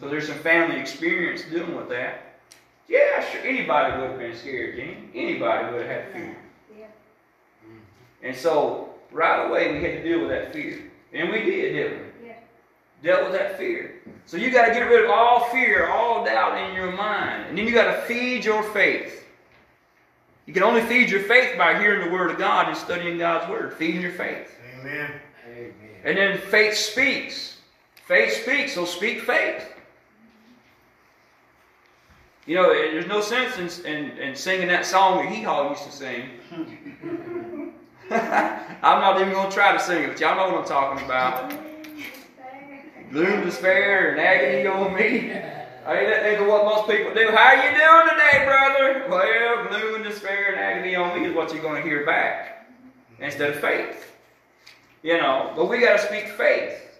[0.00, 2.33] So there's some family experience dealing with that.
[2.88, 3.40] Yeah, sure.
[3.42, 5.10] Anybody would have been scared, Gene.
[5.14, 6.36] Anybody would have had fear.
[6.78, 6.86] Yeah.
[7.64, 7.78] Mm-hmm.
[8.22, 10.90] And so right away we had to deal with that fear.
[11.12, 12.28] And we did, didn't we?
[12.28, 12.34] Yeah.
[13.02, 14.02] Dealt with that fear.
[14.26, 17.48] So you got to get rid of all fear, all doubt in your mind.
[17.48, 19.24] And then you got to feed your faith.
[20.46, 23.48] You can only feed your faith by hearing the Word of God and studying God's
[23.48, 23.74] Word.
[23.74, 24.50] Feeding your faith.
[24.80, 25.10] Amen.
[25.48, 25.72] Amen.
[26.04, 27.56] And then faith speaks.
[28.06, 29.73] Faith speaks, so speak faith.
[32.46, 35.84] You know, there's no sense in, in, in singing that song that Hee Haw used
[35.84, 36.28] to sing.
[38.10, 41.04] I'm not even going to try to sing it, but y'all know what I'm talking
[41.06, 41.54] about.
[43.10, 45.30] Gloom, despair, and agony on me.
[45.86, 47.30] Ain't think of what most people do.
[47.30, 49.06] How you doing today, brother?
[49.08, 52.68] Well, gloom and despair and agony on me is what you're going to hear back
[53.20, 54.12] instead of faith.
[55.02, 56.98] You know, but we got to speak faith.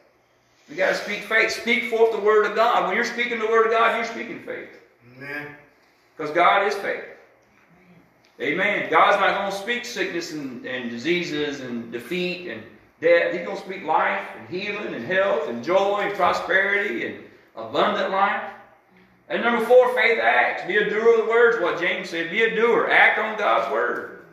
[0.70, 1.50] We got to speak faith.
[1.50, 2.87] Speak forth the word of God.
[2.87, 4.68] When you're speaking the word of God, you're speaking faith.
[5.16, 5.48] Amen.
[6.16, 7.05] Because God is faith.
[8.40, 8.90] Amen.
[8.90, 12.62] God's not going to speak sickness and, and diseases and defeat and
[13.00, 13.33] death.
[13.33, 17.24] He's going to speak life and healing and health and joy and prosperity and
[17.55, 18.50] abundant life.
[19.29, 20.66] And number four, faith acts.
[20.66, 22.31] Be a doer of the words, what James said.
[22.31, 22.90] Be a doer.
[22.90, 24.27] Act on God's word.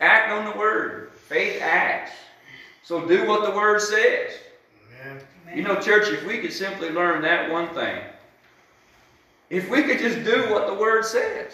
[0.00, 1.12] Act on the word.
[1.12, 2.12] Faith acts.
[2.82, 4.32] So do what the word says.
[5.00, 5.22] Amen.
[5.54, 8.02] You know, church, if we could simply learn that one thing,
[9.54, 11.52] if we could just do what the word says,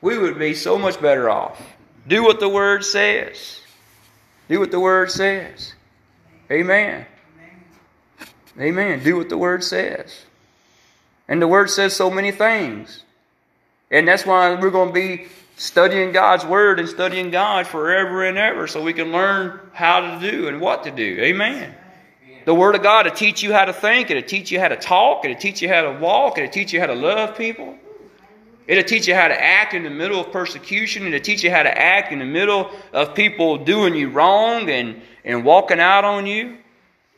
[0.00, 1.60] we would be so much better off.
[2.06, 3.60] Do what the word says.
[4.48, 5.74] Do what the word says.
[6.50, 7.04] Amen.
[8.58, 9.02] Amen.
[9.02, 10.24] Do what the word says.
[11.28, 13.02] And the word says so many things.
[13.90, 18.38] And that's why we're going to be studying God's word and studying God forever and
[18.38, 21.18] ever so we can learn how to do and what to do.
[21.20, 21.74] Amen.
[22.48, 24.76] The word of God to teach you how to think, it'll teach you how to
[24.76, 27.76] talk, it'll teach you how to walk, it'll teach you how to love people.
[28.66, 31.06] It'll teach you how to act in the middle of persecution.
[31.06, 35.02] It'll teach you how to act in the middle of people doing you wrong and,
[35.26, 36.56] and walking out on you.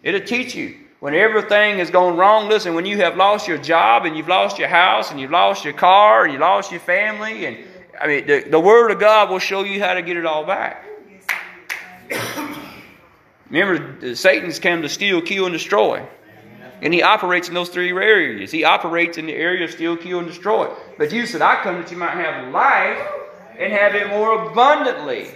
[0.02, 4.06] It'll teach you when everything is going wrong, listen, when you have lost your job
[4.06, 7.46] and you've lost your house and you've lost your car and you lost your family,
[7.46, 7.56] and
[8.00, 10.44] I mean, the, the Word of God will show you how to get it all
[10.44, 10.86] back.
[13.50, 16.06] Remember, Satan's come to steal, kill, and destroy.
[16.82, 18.50] And he operates in those three areas.
[18.50, 20.72] He operates in the area of steal, kill, and destroy.
[20.96, 23.06] But Jesus said, I come that you might have life
[23.58, 25.28] and have it more abundantly.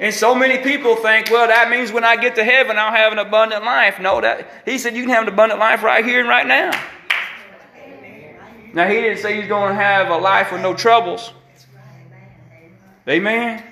[0.00, 3.12] And so many people think, well, that means when I get to heaven, I'll have
[3.12, 4.00] an abundant life.
[4.00, 6.70] No, that he said you can have an abundant life right here and right now.
[8.72, 11.32] Now he didn't say he's going to have a life with no troubles.
[13.06, 13.62] Amen.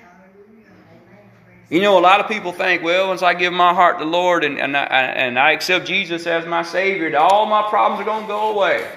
[1.69, 4.09] You know, a lot of people think, well, once I give my heart to the
[4.09, 8.05] Lord and, and, I, and I accept Jesus as my Savior, all my problems are
[8.05, 8.87] going to go away.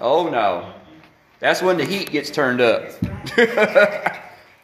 [0.00, 0.72] Oh, no.
[1.38, 2.90] That's when the heat gets turned up.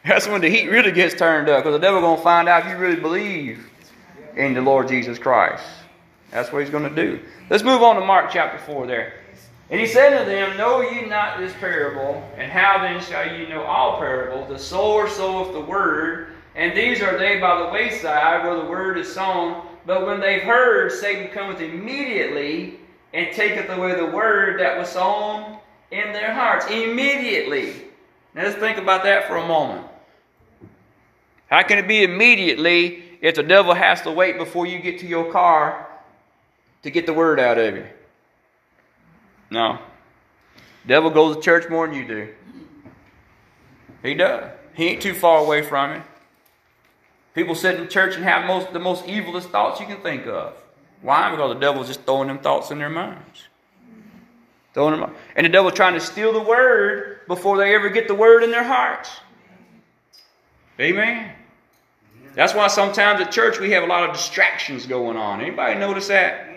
[0.05, 2.67] That's when the heat really gets turned up because the devil going to find out
[2.67, 3.71] if you really believe
[4.37, 5.63] in the Lord Jesus Christ.
[6.33, 7.21] That's what he's going to do.
[7.49, 9.15] Let's move on to Mark chapter 4 there.
[9.71, 12.29] And he said to them, Know ye not this parable?
[12.37, 14.49] And how then shall ye know all parables?
[14.49, 18.99] The sower soweth the word, and these are they by the wayside where the word
[18.99, 19.67] is sown.
[19.87, 22.79] But when they've heard, Satan cometh immediately
[23.13, 25.59] and taketh away the word that was sown
[25.91, 26.67] in their hearts.
[26.67, 27.75] Immediately.
[28.35, 29.87] Now let's think about that for a moment.
[31.51, 35.07] How can it be immediately if the devil has to wait before you get to
[35.07, 35.89] your car
[36.83, 37.87] to get the word out of you?
[39.51, 39.79] No.
[40.87, 42.29] Devil goes to church more than you do.
[44.03, 44.51] He does.
[44.75, 46.03] He ain't too far away from it.
[47.35, 50.55] People sit in church and have most the most evilest thoughts you can think of.
[51.03, 51.31] Why?
[51.31, 53.49] Because the devil's just throwing them thoughts in their minds.
[54.73, 58.15] Throwing them, and the devil's trying to steal the word before they ever get the
[58.15, 59.11] word in their hearts.
[60.81, 61.33] Amen.
[62.35, 65.41] That's why sometimes at church we have a lot of distractions going on.
[65.41, 66.51] Anybody notice that?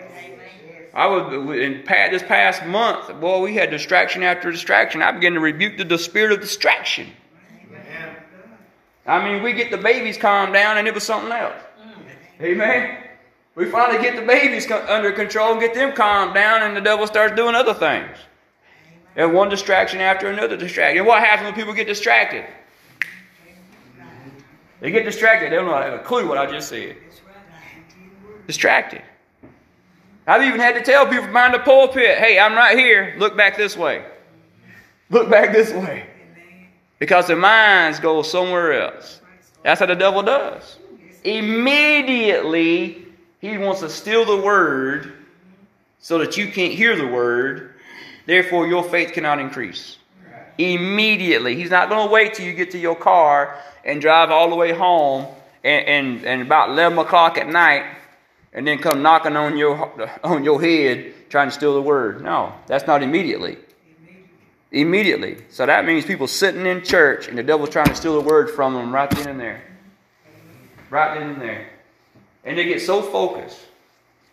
[0.94, 3.20] I was in this past month.
[3.20, 5.02] Boy, we had distraction after distraction.
[5.02, 7.12] I began to rebuke the, the spirit of distraction.
[9.08, 11.60] I mean, we get the babies calmed down, and it was something else.
[12.42, 13.04] Amen.
[13.54, 17.06] We finally get the babies under control and get them calmed down, and the devil
[17.06, 18.16] starts doing other things.
[19.16, 20.98] And one distraction after another distraction.
[20.98, 22.44] And what happens when people get distracted?
[24.80, 25.50] They get distracted.
[25.50, 26.96] They don't have a clue what I just said.
[28.46, 29.02] Distracted.
[30.26, 33.16] I've even had to tell people behind the pulpit, hey, I'm right here.
[33.18, 34.04] Look back this way.
[35.08, 36.06] Look back this way.
[36.98, 39.20] Because their minds go somewhere else.
[39.62, 40.78] That's how the devil does.
[41.24, 43.06] Immediately,
[43.40, 45.12] he wants to steal the word
[46.00, 47.74] so that you can't hear the word.
[48.26, 49.96] Therefore, your faith cannot increase.
[50.58, 51.54] Immediately.
[51.54, 54.56] He's not going to wait till you get to your car and drive all the
[54.56, 55.26] way home
[55.62, 57.84] and, and, and about 11 o'clock at night
[58.52, 59.92] and then come knocking on your,
[60.24, 62.22] on your head trying to steal the word.
[62.22, 63.58] No, that's not immediately.
[64.70, 65.44] Immediately.
[65.48, 68.50] So that means people sitting in church and the devil's trying to steal the word
[68.50, 69.62] from them right then and there.
[70.90, 71.70] Right then and there.
[72.44, 73.60] And they get so focused.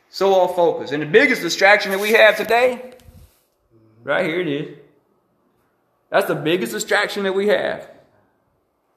[0.09, 0.93] So all focused.
[0.93, 2.93] And the biggest distraction that we have today,
[4.03, 4.77] right here it is.
[6.09, 7.89] That's the biggest distraction that we have.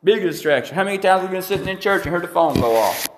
[0.04, 0.74] Biggest distraction.
[0.74, 3.08] How many times have we been sitting in church and heard the phone go off?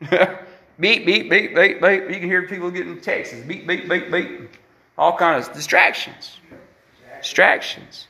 [0.80, 2.02] Beep, beep, beep, beep, beep.
[2.08, 3.36] You can hear people getting texts.
[3.46, 4.48] Beep, beep, beep, beep.
[4.96, 6.38] All kinds of distractions.
[7.22, 8.08] Distractions.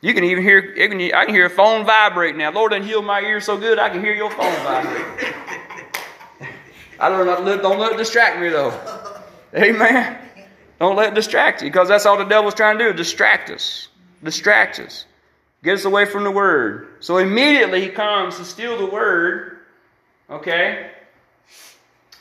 [0.00, 2.50] You can even hear, I can hear a phone vibrate now.
[2.50, 5.34] Lord done healed my ears so good I can hear your phone vibrate.
[7.00, 8.72] I don't, don't let it distract me though.
[9.54, 10.18] Amen.
[10.78, 13.88] Don't let it distract you because that's all the devil's trying to do distract us.
[14.22, 15.04] Distract us.
[15.62, 16.88] Get us away from the word.
[17.00, 19.58] So immediately he comes to steal the word,
[20.30, 20.90] okay,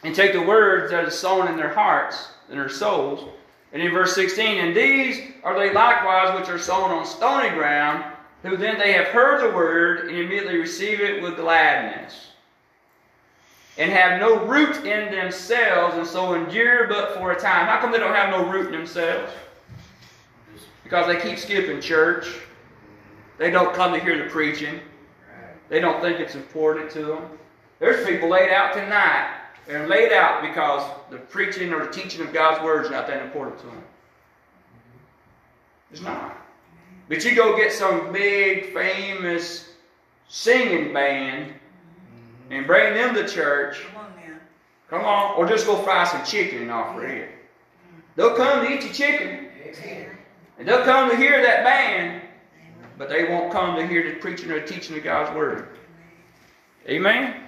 [0.03, 3.29] and take the words that are sown in their hearts, in their souls.
[3.71, 8.03] And in verse 16, and these are they likewise which are sown on stony ground,
[8.43, 12.29] who then they have heard the word and immediately receive it with gladness
[13.79, 17.65] and have no root in themselves, and so endure but for a time.
[17.65, 19.31] How come they don't have no root in themselves?
[20.83, 22.27] Because they keep skipping church.
[23.37, 24.81] They don't come to hear the preaching.
[25.69, 27.23] They don't think it's important to them.
[27.79, 29.38] There's people laid out tonight.
[29.69, 33.21] They're laid out because the preaching or the teaching of God's word is not that
[33.21, 33.83] important to them.
[35.91, 36.35] It's not.
[37.07, 39.69] But you go get some big, famous
[40.27, 41.53] singing band
[42.49, 43.81] and bring them to church.
[43.93, 44.39] Come on, man.
[44.89, 45.35] Come on.
[45.37, 47.29] Or just go fry some chicken and offer it.
[48.15, 49.49] They'll come to eat your chicken.
[50.57, 52.23] And they'll come to hear that band,
[52.97, 55.77] but they won't come to hear the preaching or the teaching of God's Word.
[56.87, 57.43] Amen?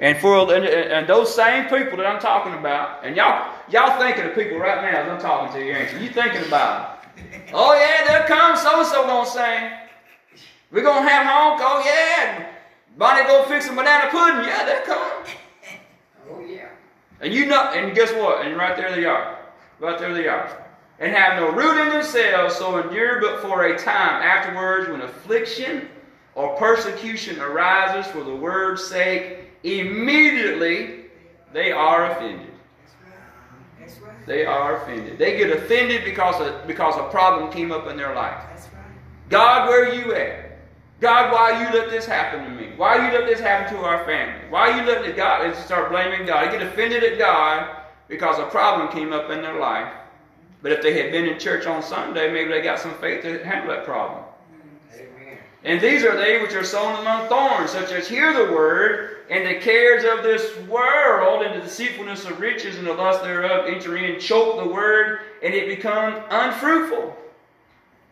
[0.00, 4.24] And for and, and, those same people that I'm talking about, and y'all y'all thinking
[4.26, 6.00] of people right now as I'm talking to you, ain't you?
[6.00, 7.42] You thinking about them.
[7.52, 9.72] Oh yeah, they'll come, so and so gonna sing.
[10.70, 12.52] We're gonna have honk, oh yeah.
[12.96, 14.44] Bonnie go fix some banana pudding.
[14.44, 15.34] Yeah, they're coming.
[16.30, 16.68] Oh, yeah.
[17.20, 18.44] And you know, and guess what?
[18.44, 19.38] And right there they are.
[19.80, 20.66] Right there they are.
[20.98, 24.22] And have no root in themselves, so endure but for a time.
[24.22, 25.88] Afterwards, when affliction
[26.34, 31.06] or persecution arises for the word's sake, immediately
[31.52, 32.46] they are offended.
[34.26, 35.18] They are offended.
[35.18, 38.44] They get offended because a, because a problem came up in their life.
[39.30, 40.58] God, where are you at?
[41.00, 42.72] God, why you let this happen to me?
[42.76, 44.48] Why you let this happen to our family?
[44.50, 46.46] Why you let God and start blaming God?
[46.46, 49.92] They get offended at God because a problem came up in their life.
[50.60, 53.44] But if they had been in church on Sunday, maybe they got some faith to
[53.44, 54.24] handle that problem.
[55.64, 59.46] And these are they which are sown among thorns, such as hear the word, and
[59.46, 63.96] the cares of this world, and the deceitfulness of riches, and the lust thereof enter
[63.96, 67.16] in, choke the word, and it becomes unfruitful.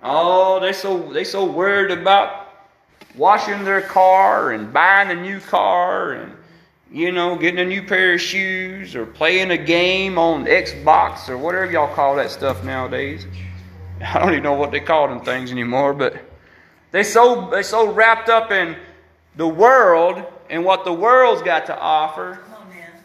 [0.03, 2.47] Oh, they so they so worried about
[3.17, 6.33] washing their car and buying a new car and
[6.93, 11.39] you know getting a new pair of shoes or playing a game on Xbox or
[11.39, 13.27] whatever y'all call that stuff nowadays.
[14.03, 16.23] I don't even know what they call them things anymore, but
[16.97, 18.75] they so they so wrapped up in
[19.37, 22.39] the world and what the world's got to offer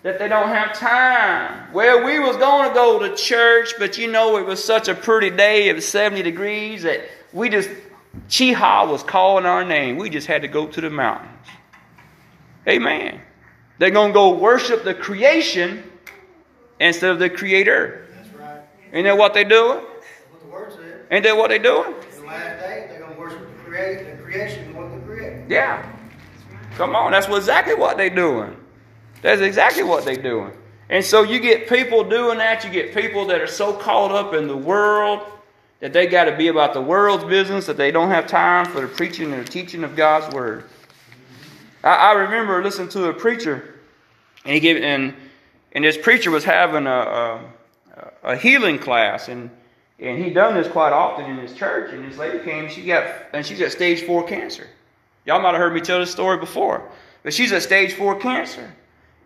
[0.04, 1.73] that they don't have time.
[1.73, 4.95] Well, we was going to go to church, but you know it was such a
[4.95, 5.67] pretty day.
[5.67, 7.01] It was 70 degrees that
[7.34, 7.69] we just
[8.30, 9.97] Chiha was calling our name.
[9.97, 11.47] We just had to go to the mountains.
[12.65, 13.19] Amen.
[13.77, 15.84] They're going to go worship the creation
[16.80, 18.08] instead of the creator.
[18.15, 18.62] That's right.
[18.93, 19.80] Ain't that what they're doing?
[19.80, 21.08] What the word said.
[21.12, 21.93] Ain't that what they're doing?
[23.72, 25.44] Create, the creation what they create.
[25.48, 25.90] Yeah.
[26.76, 28.56] Come on, that's exactly what they're doing.
[29.22, 30.52] That's exactly what they're doing.
[30.90, 32.66] And so you get people doing that.
[32.66, 35.22] You get people that are so caught up in the world
[35.80, 38.82] that they got to be about the world's business, that they don't have time for
[38.82, 40.66] the preaching and the teaching of God's word.
[41.84, 43.80] I, I remember listening to a preacher,
[44.44, 45.14] and he gave and
[45.72, 47.42] and this preacher was having a, a,
[48.24, 49.50] a healing class, and
[50.02, 51.94] and he done this quite often in his church.
[51.94, 54.68] And this lady came, she got and she's at stage four cancer.
[55.26, 56.90] Y'all might have heard me tell this story before,
[57.24, 58.74] but she's at stage four cancer.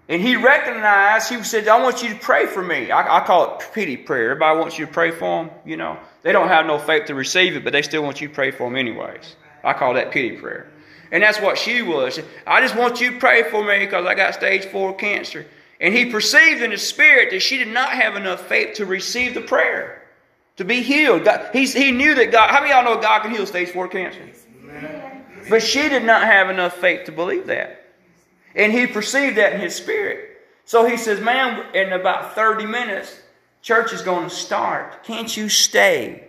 [0.08, 2.92] And he recognized, he said, I want you to pray for me.
[2.92, 4.32] I, I, call it pity prayer.
[4.32, 5.98] Everybody wants you to pray for them, you know.
[6.22, 8.52] They don't have no faith to receive it, but they still want you to pray
[8.52, 9.36] for them anyways.
[9.64, 10.72] I call that pity prayer.
[11.12, 12.20] And that's what she was.
[12.46, 15.46] I just want you to pray for me because I got stage four cancer.
[15.80, 19.34] And he perceived in his spirit that she did not have enough faith to receive
[19.34, 20.04] the prayer,
[20.58, 21.26] to be healed.
[21.26, 23.70] God, he, he knew that God, how many of y'all know God can heal stage
[23.70, 24.22] four cancer?
[25.50, 27.86] But she did not have enough faith to believe that.
[28.56, 30.41] And he perceived that in his spirit.
[30.66, 33.20] So he says, Man, in about 30 minutes,
[33.62, 35.03] church is going to start.
[35.03, 36.28] Can't you stay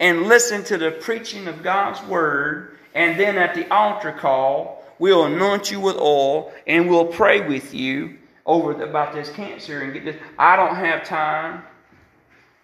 [0.00, 2.78] and listen to the preaching of God's word?
[2.94, 7.74] And then at the altar call, we'll anoint you with oil and we'll pray with
[7.74, 8.16] you
[8.46, 10.16] over about this cancer and get this.
[10.38, 11.62] I don't have time.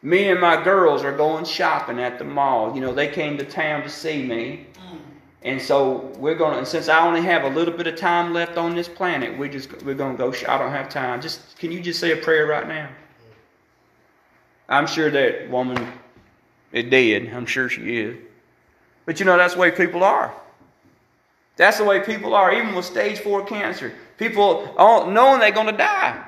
[0.02, 2.74] Me and my girls are going shopping at the mall.
[2.74, 4.66] You know, they came to town to see me.
[4.74, 4.98] Mm.
[5.42, 6.58] And so we're gonna.
[6.58, 9.48] And since I only have a little bit of time left on this planet, we
[9.48, 10.32] just we're gonna go.
[10.48, 11.20] I don't have time.
[11.20, 12.88] Just can you just say a prayer right now?
[14.68, 15.92] I'm sure that woman
[16.72, 17.30] is dead.
[17.34, 18.16] I'm sure she is.
[19.06, 20.34] But you know that's the way people are.
[21.56, 23.92] That's the way people are, even with stage four cancer.
[24.18, 26.24] People knowing they're going to die,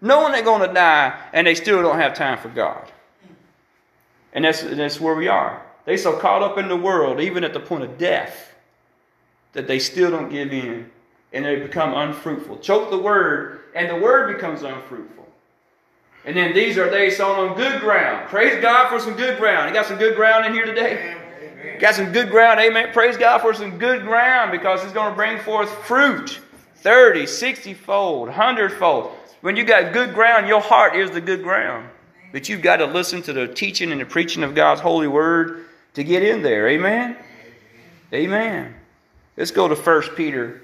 [0.00, 2.90] knowing they're going to die, and they still don't have time for God.
[4.32, 5.64] And that's, that's where we are.
[5.84, 8.54] They so caught up in the world, even at the point of death,
[9.52, 10.90] that they still don't give in
[11.32, 12.58] and they become unfruitful.
[12.58, 15.26] Choke the word, and the word becomes unfruitful.
[16.24, 18.28] And then these are they sown on good ground.
[18.28, 19.68] Praise God for some good ground.
[19.68, 21.16] You got some good ground in here today?
[21.78, 22.60] Got some good ground.
[22.60, 22.92] Amen.
[22.92, 26.40] Praise God for some good ground because it's going to bring forth fruit
[26.76, 29.12] 30, 60 fold, 100 fold.
[29.40, 31.88] When you got good ground, your heart is the good ground.
[32.32, 35.66] But you've got to listen to the teaching and the preaching of God's holy word
[35.94, 36.68] to get in there.
[36.68, 37.16] Amen?
[38.12, 38.74] Amen.
[39.36, 40.62] Let's go to 1 Peter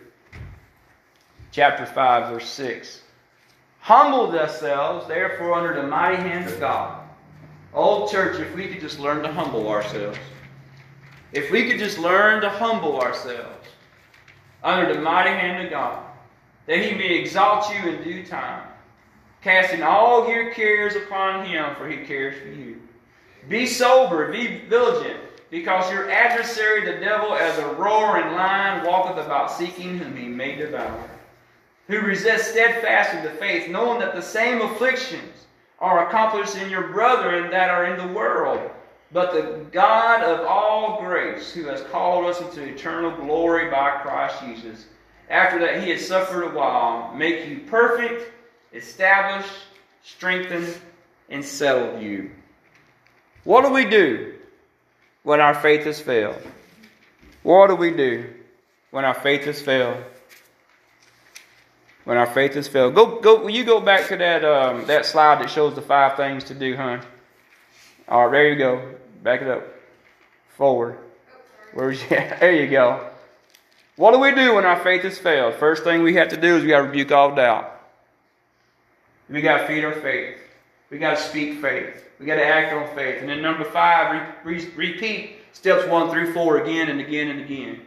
[1.50, 3.02] chapter 5, verse 6.
[3.80, 7.02] Humble yourselves, therefore, under the mighty hand of God.
[7.72, 10.18] Old church, if we could just learn to humble ourselves.
[11.32, 13.68] If we could just learn to humble ourselves
[14.62, 16.05] under the mighty hand of God,
[16.66, 18.66] that He may exalt you in due time,
[19.42, 22.80] casting all your cares upon Him, for He cares for you.
[23.48, 29.52] Be sober, be vigilant, because your adversary, the devil, as a roaring lion, walketh about
[29.52, 31.08] seeking whom he may devour.
[31.86, 35.46] Who resists steadfast in the faith, knowing that the same afflictions
[35.78, 38.70] are accomplished in your brethren that are in the world.
[39.12, 44.40] But the God of all grace, who has called us into eternal glory by Christ
[44.40, 44.86] Jesus,
[45.28, 48.32] after that he has suffered a while, make you perfect,
[48.72, 49.46] establish,
[50.02, 50.72] strengthen,
[51.28, 52.30] and settle you.
[53.44, 54.34] What do we do
[55.22, 56.40] when our faith has failed?
[57.42, 58.32] What do we do
[58.90, 60.02] when our faith has failed?
[62.04, 62.94] When our faith has failed.
[62.94, 63.42] Go, go.
[63.42, 66.54] Will you go back to that um, that slide that shows the five things to
[66.54, 67.02] do, hon?
[68.08, 68.94] All right, there you go.
[69.22, 69.64] Back it up.
[70.56, 70.98] Forward.
[71.74, 72.08] Where's you?
[72.10, 73.10] There you go.
[73.96, 75.54] What do we do when our faith has failed?
[75.54, 77.72] First thing we have to do is we got to rebuke all doubt.
[79.28, 80.38] We got to feed our faith.
[80.90, 82.04] We got to speak faith.
[82.20, 83.20] We got to act on faith.
[83.20, 87.40] And then number five, re- re- repeat steps one through four again and again and
[87.40, 87.80] again.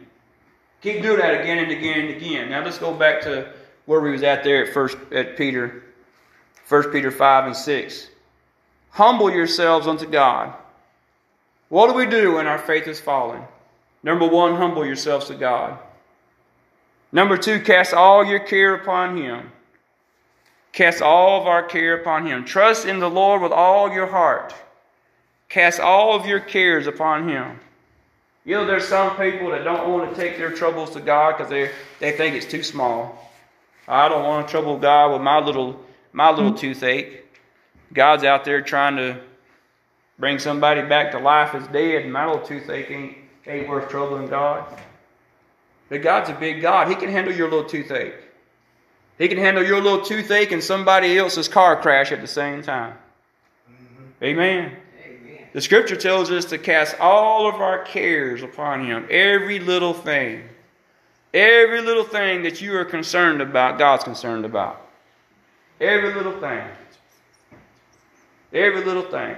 [0.82, 2.50] Keep doing that again and again and again.
[2.50, 3.52] Now let's go back to
[3.86, 5.84] where we was at there at first at Peter,
[6.64, 8.08] First Peter five and six.
[8.90, 10.54] Humble yourselves unto God.
[11.68, 13.44] What do we do when our faith is falling?
[14.02, 15.78] Number one, humble yourselves to God.
[17.12, 19.50] Number two, cast all your care upon Him.
[20.72, 22.44] Cast all of our care upon Him.
[22.44, 24.54] Trust in the Lord with all your heart.
[25.48, 27.58] Cast all of your cares upon Him.
[28.44, 31.50] You know, there's some people that don't want to take their troubles to God because
[31.50, 33.30] they, they think it's too small.
[33.88, 37.24] I don't want to trouble God with my little my little toothache.
[37.92, 39.20] God's out there trying to
[40.18, 44.28] bring somebody back to life as dead, and my little toothache ain't, ain't worth troubling
[44.28, 44.64] God.
[45.90, 46.88] But God's a big God.
[46.88, 48.14] He can handle your little toothache.
[49.18, 52.94] He can handle your little toothache and somebody else's car crash at the same time.
[53.70, 54.24] Mm-hmm.
[54.24, 54.76] Amen.
[55.04, 55.48] Amen.
[55.52, 60.44] The scripture tells us to cast all of our cares upon Him, every little thing.
[61.34, 64.86] Every little thing that you are concerned about, God's concerned about.
[65.80, 66.64] Every little thing.
[68.52, 69.36] Every little thing.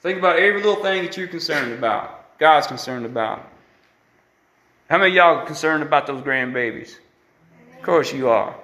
[0.00, 2.38] Think about every little thing that you're concerned about.
[2.38, 3.48] God's concerned about.
[4.88, 6.96] How many y'all concerned about those grandbabies?
[7.76, 8.56] Of course you are.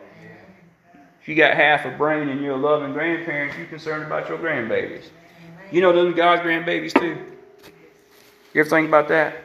[1.20, 4.38] If you got half a brain and you're a loving grandparent, you're concerned about your
[4.38, 5.04] grandbabies.
[5.70, 7.18] You know those God's grandbabies too.
[8.54, 9.36] You ever think about that?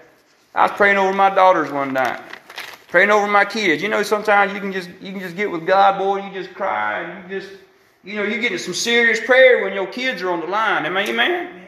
[0.55, 2.21] I was praying over my daughters one night,
[2.88, 3.84] praying over my kids.
[3.84, 6.53] You know, sometimes you can just you can just get with God, boy, you just
[6.53, 7.51] cry and you just
[8.05, 10.86] you know you're getting some serious prayer when your kids are on the line.
[10.86, 11.61] Am I amen?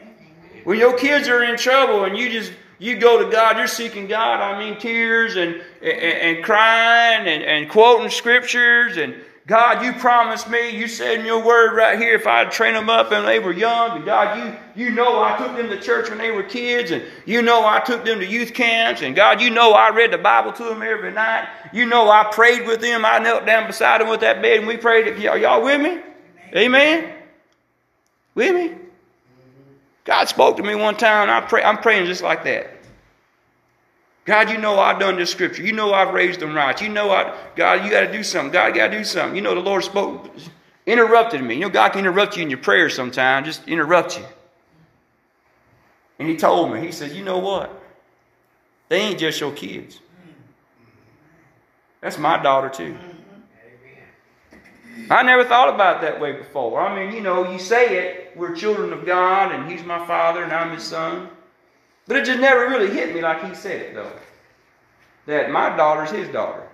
[0.64, 2.52] When your kids are in trouble and you just
[2.82, 4.40] you go to God, you're seeking God.
[4.40, 9.14] I mean, tears and and, and crying and, and quoting scriptures and
[9.44, 12.88] God, you promised me, you said in your word right here, if I'd train them
[12.88, 16.08] up and they were young, and God, you, you know I took them to church
[16.08, 19.40] when they were kids, and you know I took them to youth camps, and God,
[19.40, 21.48] you know I read the Bible to them every night.
[21.72, 23.04] You know I prayed with them.
[23.04, 25.08] I knelt down beside them with that bed, and we prayed.
[25.26, 26.00] Are y'all with me?
[26.54, 27.12] Amen?
[28.36, 28.76] With me?
[30.04, 32.71] God spoke to me one time, I pray, I'm praying just like that.
[34.24, 35.62] God, you know I've done this scripture.
[35.62, 36.80] You know I've raised them right.
[36.80, 38.52] You know I, God, you got to do something.
[38.52, 39.34] God, got to do something.
[39.34, 40.30] You know the Lord spoke,
[40.86, 41.54] interrupted me.
[41.54, 44.24] You know God can interrupt you in your prayer sometimes, just interrupt you.
[46.18, 47.80] And He told me, He said, you know what?
[48.88, 49.98] They ain't just your kids.
[52.00, 52.96] That's my daughter too.
[55.10, 56.80] I never thought about it that way before.
[56.80, 60.42] I mean, you know, you say it, we're children of God, and He's my Father,
[60.42, 61.28] and I'm His Son.
[62.06, 64.12] But it just never really hit me like He said it, though.
[65.26, 66.68] That my daughter's His daughter.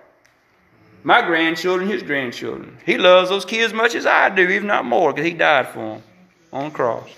[1.03, 2.77] My grandchildren, His grandchildren.
[2.85, 5.67] He loves those kids as much as I do, if not more, because He died
[5.69, 6.03] for them
[6.51, 7.09] on the cross.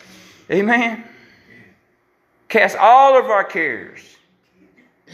[0.52, 1.06] Amen.
[2.50, 4.02] Cast all of our cares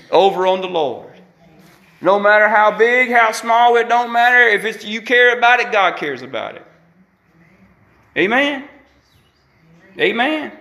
[0.10, 1.14] over on the Lord.
[2.02, 4.48] No matter how big, how small, it don't matter.
[4.48, 6.66] If it's you care about it, God cares about it.
[8.16, 8.68] Amen.
[10.00, 10.52] Amen.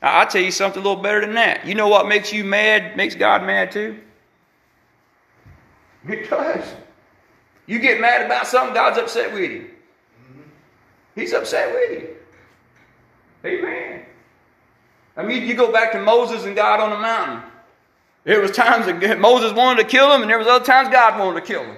[0.00, 1.66] I'll tell you something a little better than that.
[1.66, 3.98] You know what makes you mad, makes God mad too?
[6.08, 6.64] It does.
[7.66, 9.70] You get mad about something, God's upset with you.
[11.14, 12.08] He's upset with you.
[13.44, 14.04] Amen.
[15.16, 17.42] I mean, you go back to Moses and God on the mountain.
[18.24, 21.18] There was times that Moses wanted to kill him, and there was other times God
[21.18, 21.76] wanted to kill him.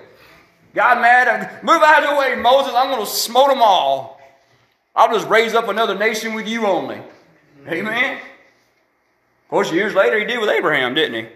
[0.75, 2.73] God mad, move out of the way, Moses.
[2.75, 4.21] I'm going to smote them all.
[4.95, 7.01] I'll just raise up another nation with you only.
[7.69, 8.17] Amen.
[8.17, 11.31] Of course, years later, he did with Abraham, didn't he?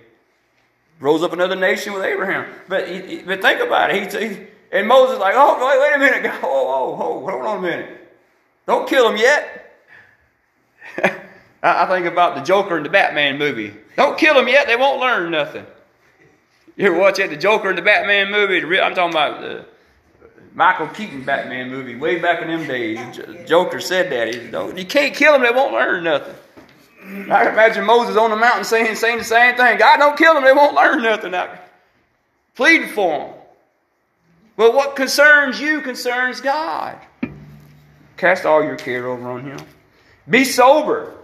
[1.01, 2.47] Rose up another nation with Abraham.
[2.69, 2.87] But
[3.27, 4.13] but think about it.
[4.13, 6.33] He, he and Moses like, oh, wait, wait a minute.
[6.43, 7.91] Oh, oh, oh, hold on a minute.
[8.67, 9.73] Don't kill him yet.
[11.63, 13.75] I think about the Joker in the Batman movie.
[13.97, 15.67] Don't kill them yet, they won't learn nothing.
[16.77, 18.59] You ever watch that, the Joker in the Batman movie?
[18.81, 19.65] I'm talking about the
[20.55, 23.21] Michael Keaton Batman movie, way back in them days.
[23.47, 24.33] Joker said that.
[24.33, 26.35] He, you can't kill them, they won't learn nothing.
[27.05, 29.79] I can imagine Moses on the mountain saying, saying the same thing.
[29.79, 31.35] God, don't kill them, they won't learn nothing.
[31.35, 31.59] I
[32.55, 33.35] pleading for them.
[34.57, 36.99] But what concerns you concerns God.
[38.17, 39.59] Cast all your care over on Him.
[40.29, 41.15] Be sober.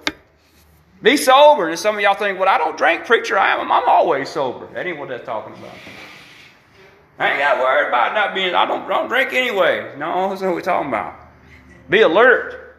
[1.01, 1.68] Be sober.
[1.68, 3.39] And some of y'all think, well, I don't drink, preacher.
[3.39, 3.70] I am.
[3.70, 4.66] I'm always sober.
[4.74, 5.74] That ain't what that's talking about.
[7.21, 9.95] I ain't got worried about not being, I don't, don't drink anyway.
[9.99, 11.16] No, that's what we're talking about.
[11.91, 12.79] Be alert.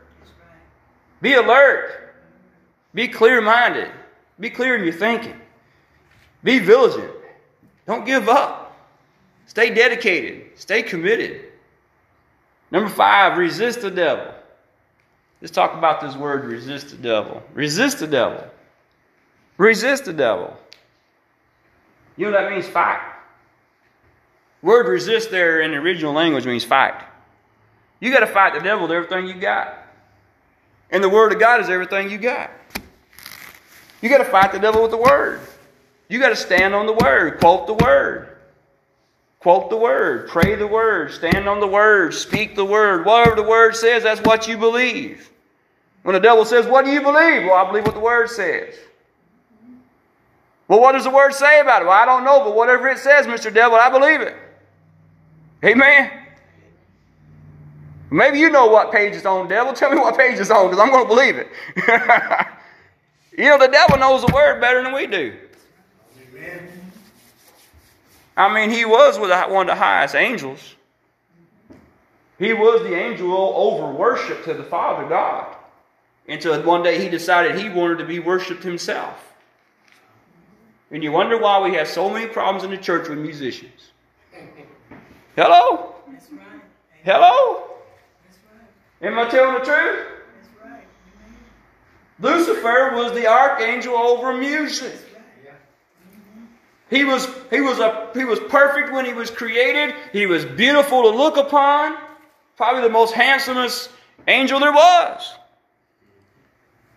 [1.22, 2.16] Be alert.
[2.96, 3.92] Be clear minded.
[4.39, 5.39] Be clear in your thinking.
[6.44, 7.14] Be vigilant.
[7.86, 8.76] Don't give up.
[9.46, 10.48] Stay dedicated.
[10.56, 11.42] Stay committed.
[12.72, 14.34] Number five, resist the devil.
[15.39, 17.44] Let's talk about this word resist the devil.
[17.54, 18.44] Resist the devil.
[19.58, 20.58] Resist the devil.
[22.18, 23.11] You know what that means fight.
[24.62, 27.01] Word resist there in the original language means fight.
[27.99, 29.78] You got to fight the devil with everything you got.
[30.89, 32.51] And the word of God is everything you got.
[34.01, 35.39] You got to fight the devil with the word.
[36.09, 38.28] You got to stand on the word, quote the word.
[39.39, 43.05] Quote the word, pray the word, stand on the word, speak the word.
[43.05, 45.32] Whatever the word says, that's what you believe.
[46.03, 47.45] When the devil says, What do you believe?
[47.45, 48.76] Well, I believe what the word says.
[50.68, 51.86] Well, what does the word say about it?
[51.86, 53.53] Well, I don't know, but whatever it says, Mr.
[53.53, 54.36] Devil, I believe it.
[55.64, 56.12] Amen.
[58.09, 59.74] Maybe you know what page it's on, devil.
[59.74, 61.47] Tell me what page it's on, because I'm going to believe it.
[63.38, 65.34] you know, the devil knows the word better than we do.
[66.36, 66.70] Amen.
[68.36, 70.76] I mean, he was one of the highest angels.
[72.38, 75.55] He was the angel over worship to the Father God.
[76.28, 79.34] Until one day he decided he wanted to be worshiped himself.
[80.89, 83.91] And you wonder why we have so many problems in the church with musicians.
[85.36, 85.95] Hello?
[87.03, 87.63] Hello?
[89.01, 90.07] Am I telling the truth?
[92.19, 94.93] Lucifer was the archangel over music.
[96.89, 99.95] He was, he, was a, he was perfect when he was created.
[100.11, 101.97] He was beautiful to look upon.
[102.57, 103.89] Probably the most handsomest
[104.27, 105.34] angel there was.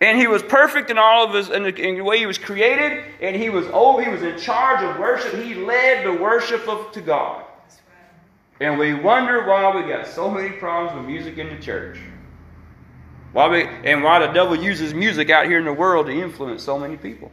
[0.01, 2.37] And he was perfect in all of his in the, in the, way he was
[2.37, 5.41] created, and he was oh he was in charge of worship.
[5.41, 7.44] He led the worship of to God.
[8.59, 11.99] And we wonder why we got so many problems with music in the church.
[13.33, 16.63] Why we and why the devil uses music out here in the world to influence
[16.63, 17.31] so many people.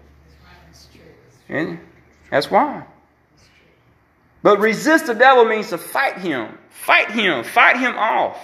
[1.49, 1.79] And
[2.31, 2.85] that's why.
[4.43, 6.59] But resist the devil means to fight him.
[6.71, 7.45] Fight him.
[7.45, 8.39] Fight him off.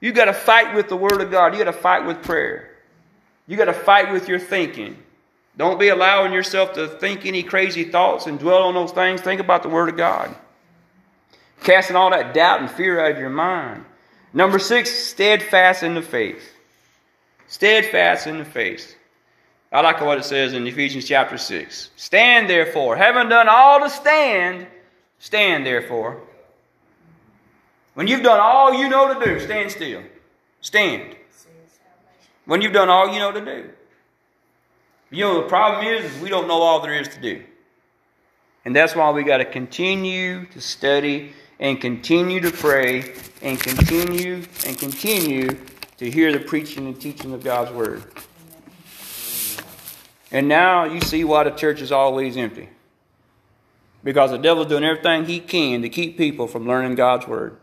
[0.00, 1.52] You got to fight with the word of God.
[1.52, 2.70] You got to fight with prayer.
[3.46, 4.96] You got to fight with your thinking.
[5.56, 9.20] Don't be allowing yourself to think any crazy thoughts and dwell on those things.
[9.20, 10.34] Think about the Word of God.
[11.62, 13.84] Casting all that doubt and fear out of your mind.
[14.32, 16.52] Number six, steadfast in the faith.
[17.48, 18.96] Steadfast in the faith.
[19.72, 21.90] I like what it says in Ephesians chapter 6.
[21.96, 22.96] Stand therefore.
[22.96, 24.66] Having done all to stand,
[25.18, 26.20] stand therefore.
[27.94, 30.02] When you've done all you know to do, stand still.
[30.60, 31.16] Stand.
[32.44, 33.70] When you've done all you know to do.
[35.10, 37.42] You know, the problem is, is we don't know all there is to do.
[38.64, 44.42] And that's why we got to continue to study and continue to pray and continue
[44.66, 45.56] and continue
[45.98, 48.04] to hear the preaching and teaching of God's Word.
[50.30, 52.68] And now you see why the church is always empty.
[54.04, 57.56] Because the devil's doing everything he can to keep people from learning God's Word.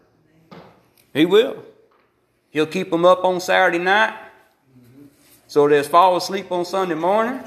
[1.13, 1.63] He will.
[2.49, 4.13] He'll keep them up on Saturday night
[5.47, 7.39] so they'll fall asleep on Sunday morning.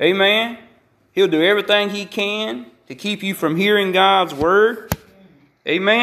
[0.00, 0.58] Amen.
[1.12, 4.89] He'll do everything he can to keep you from hearing God's Word.
[5.68, 6.00] Amen.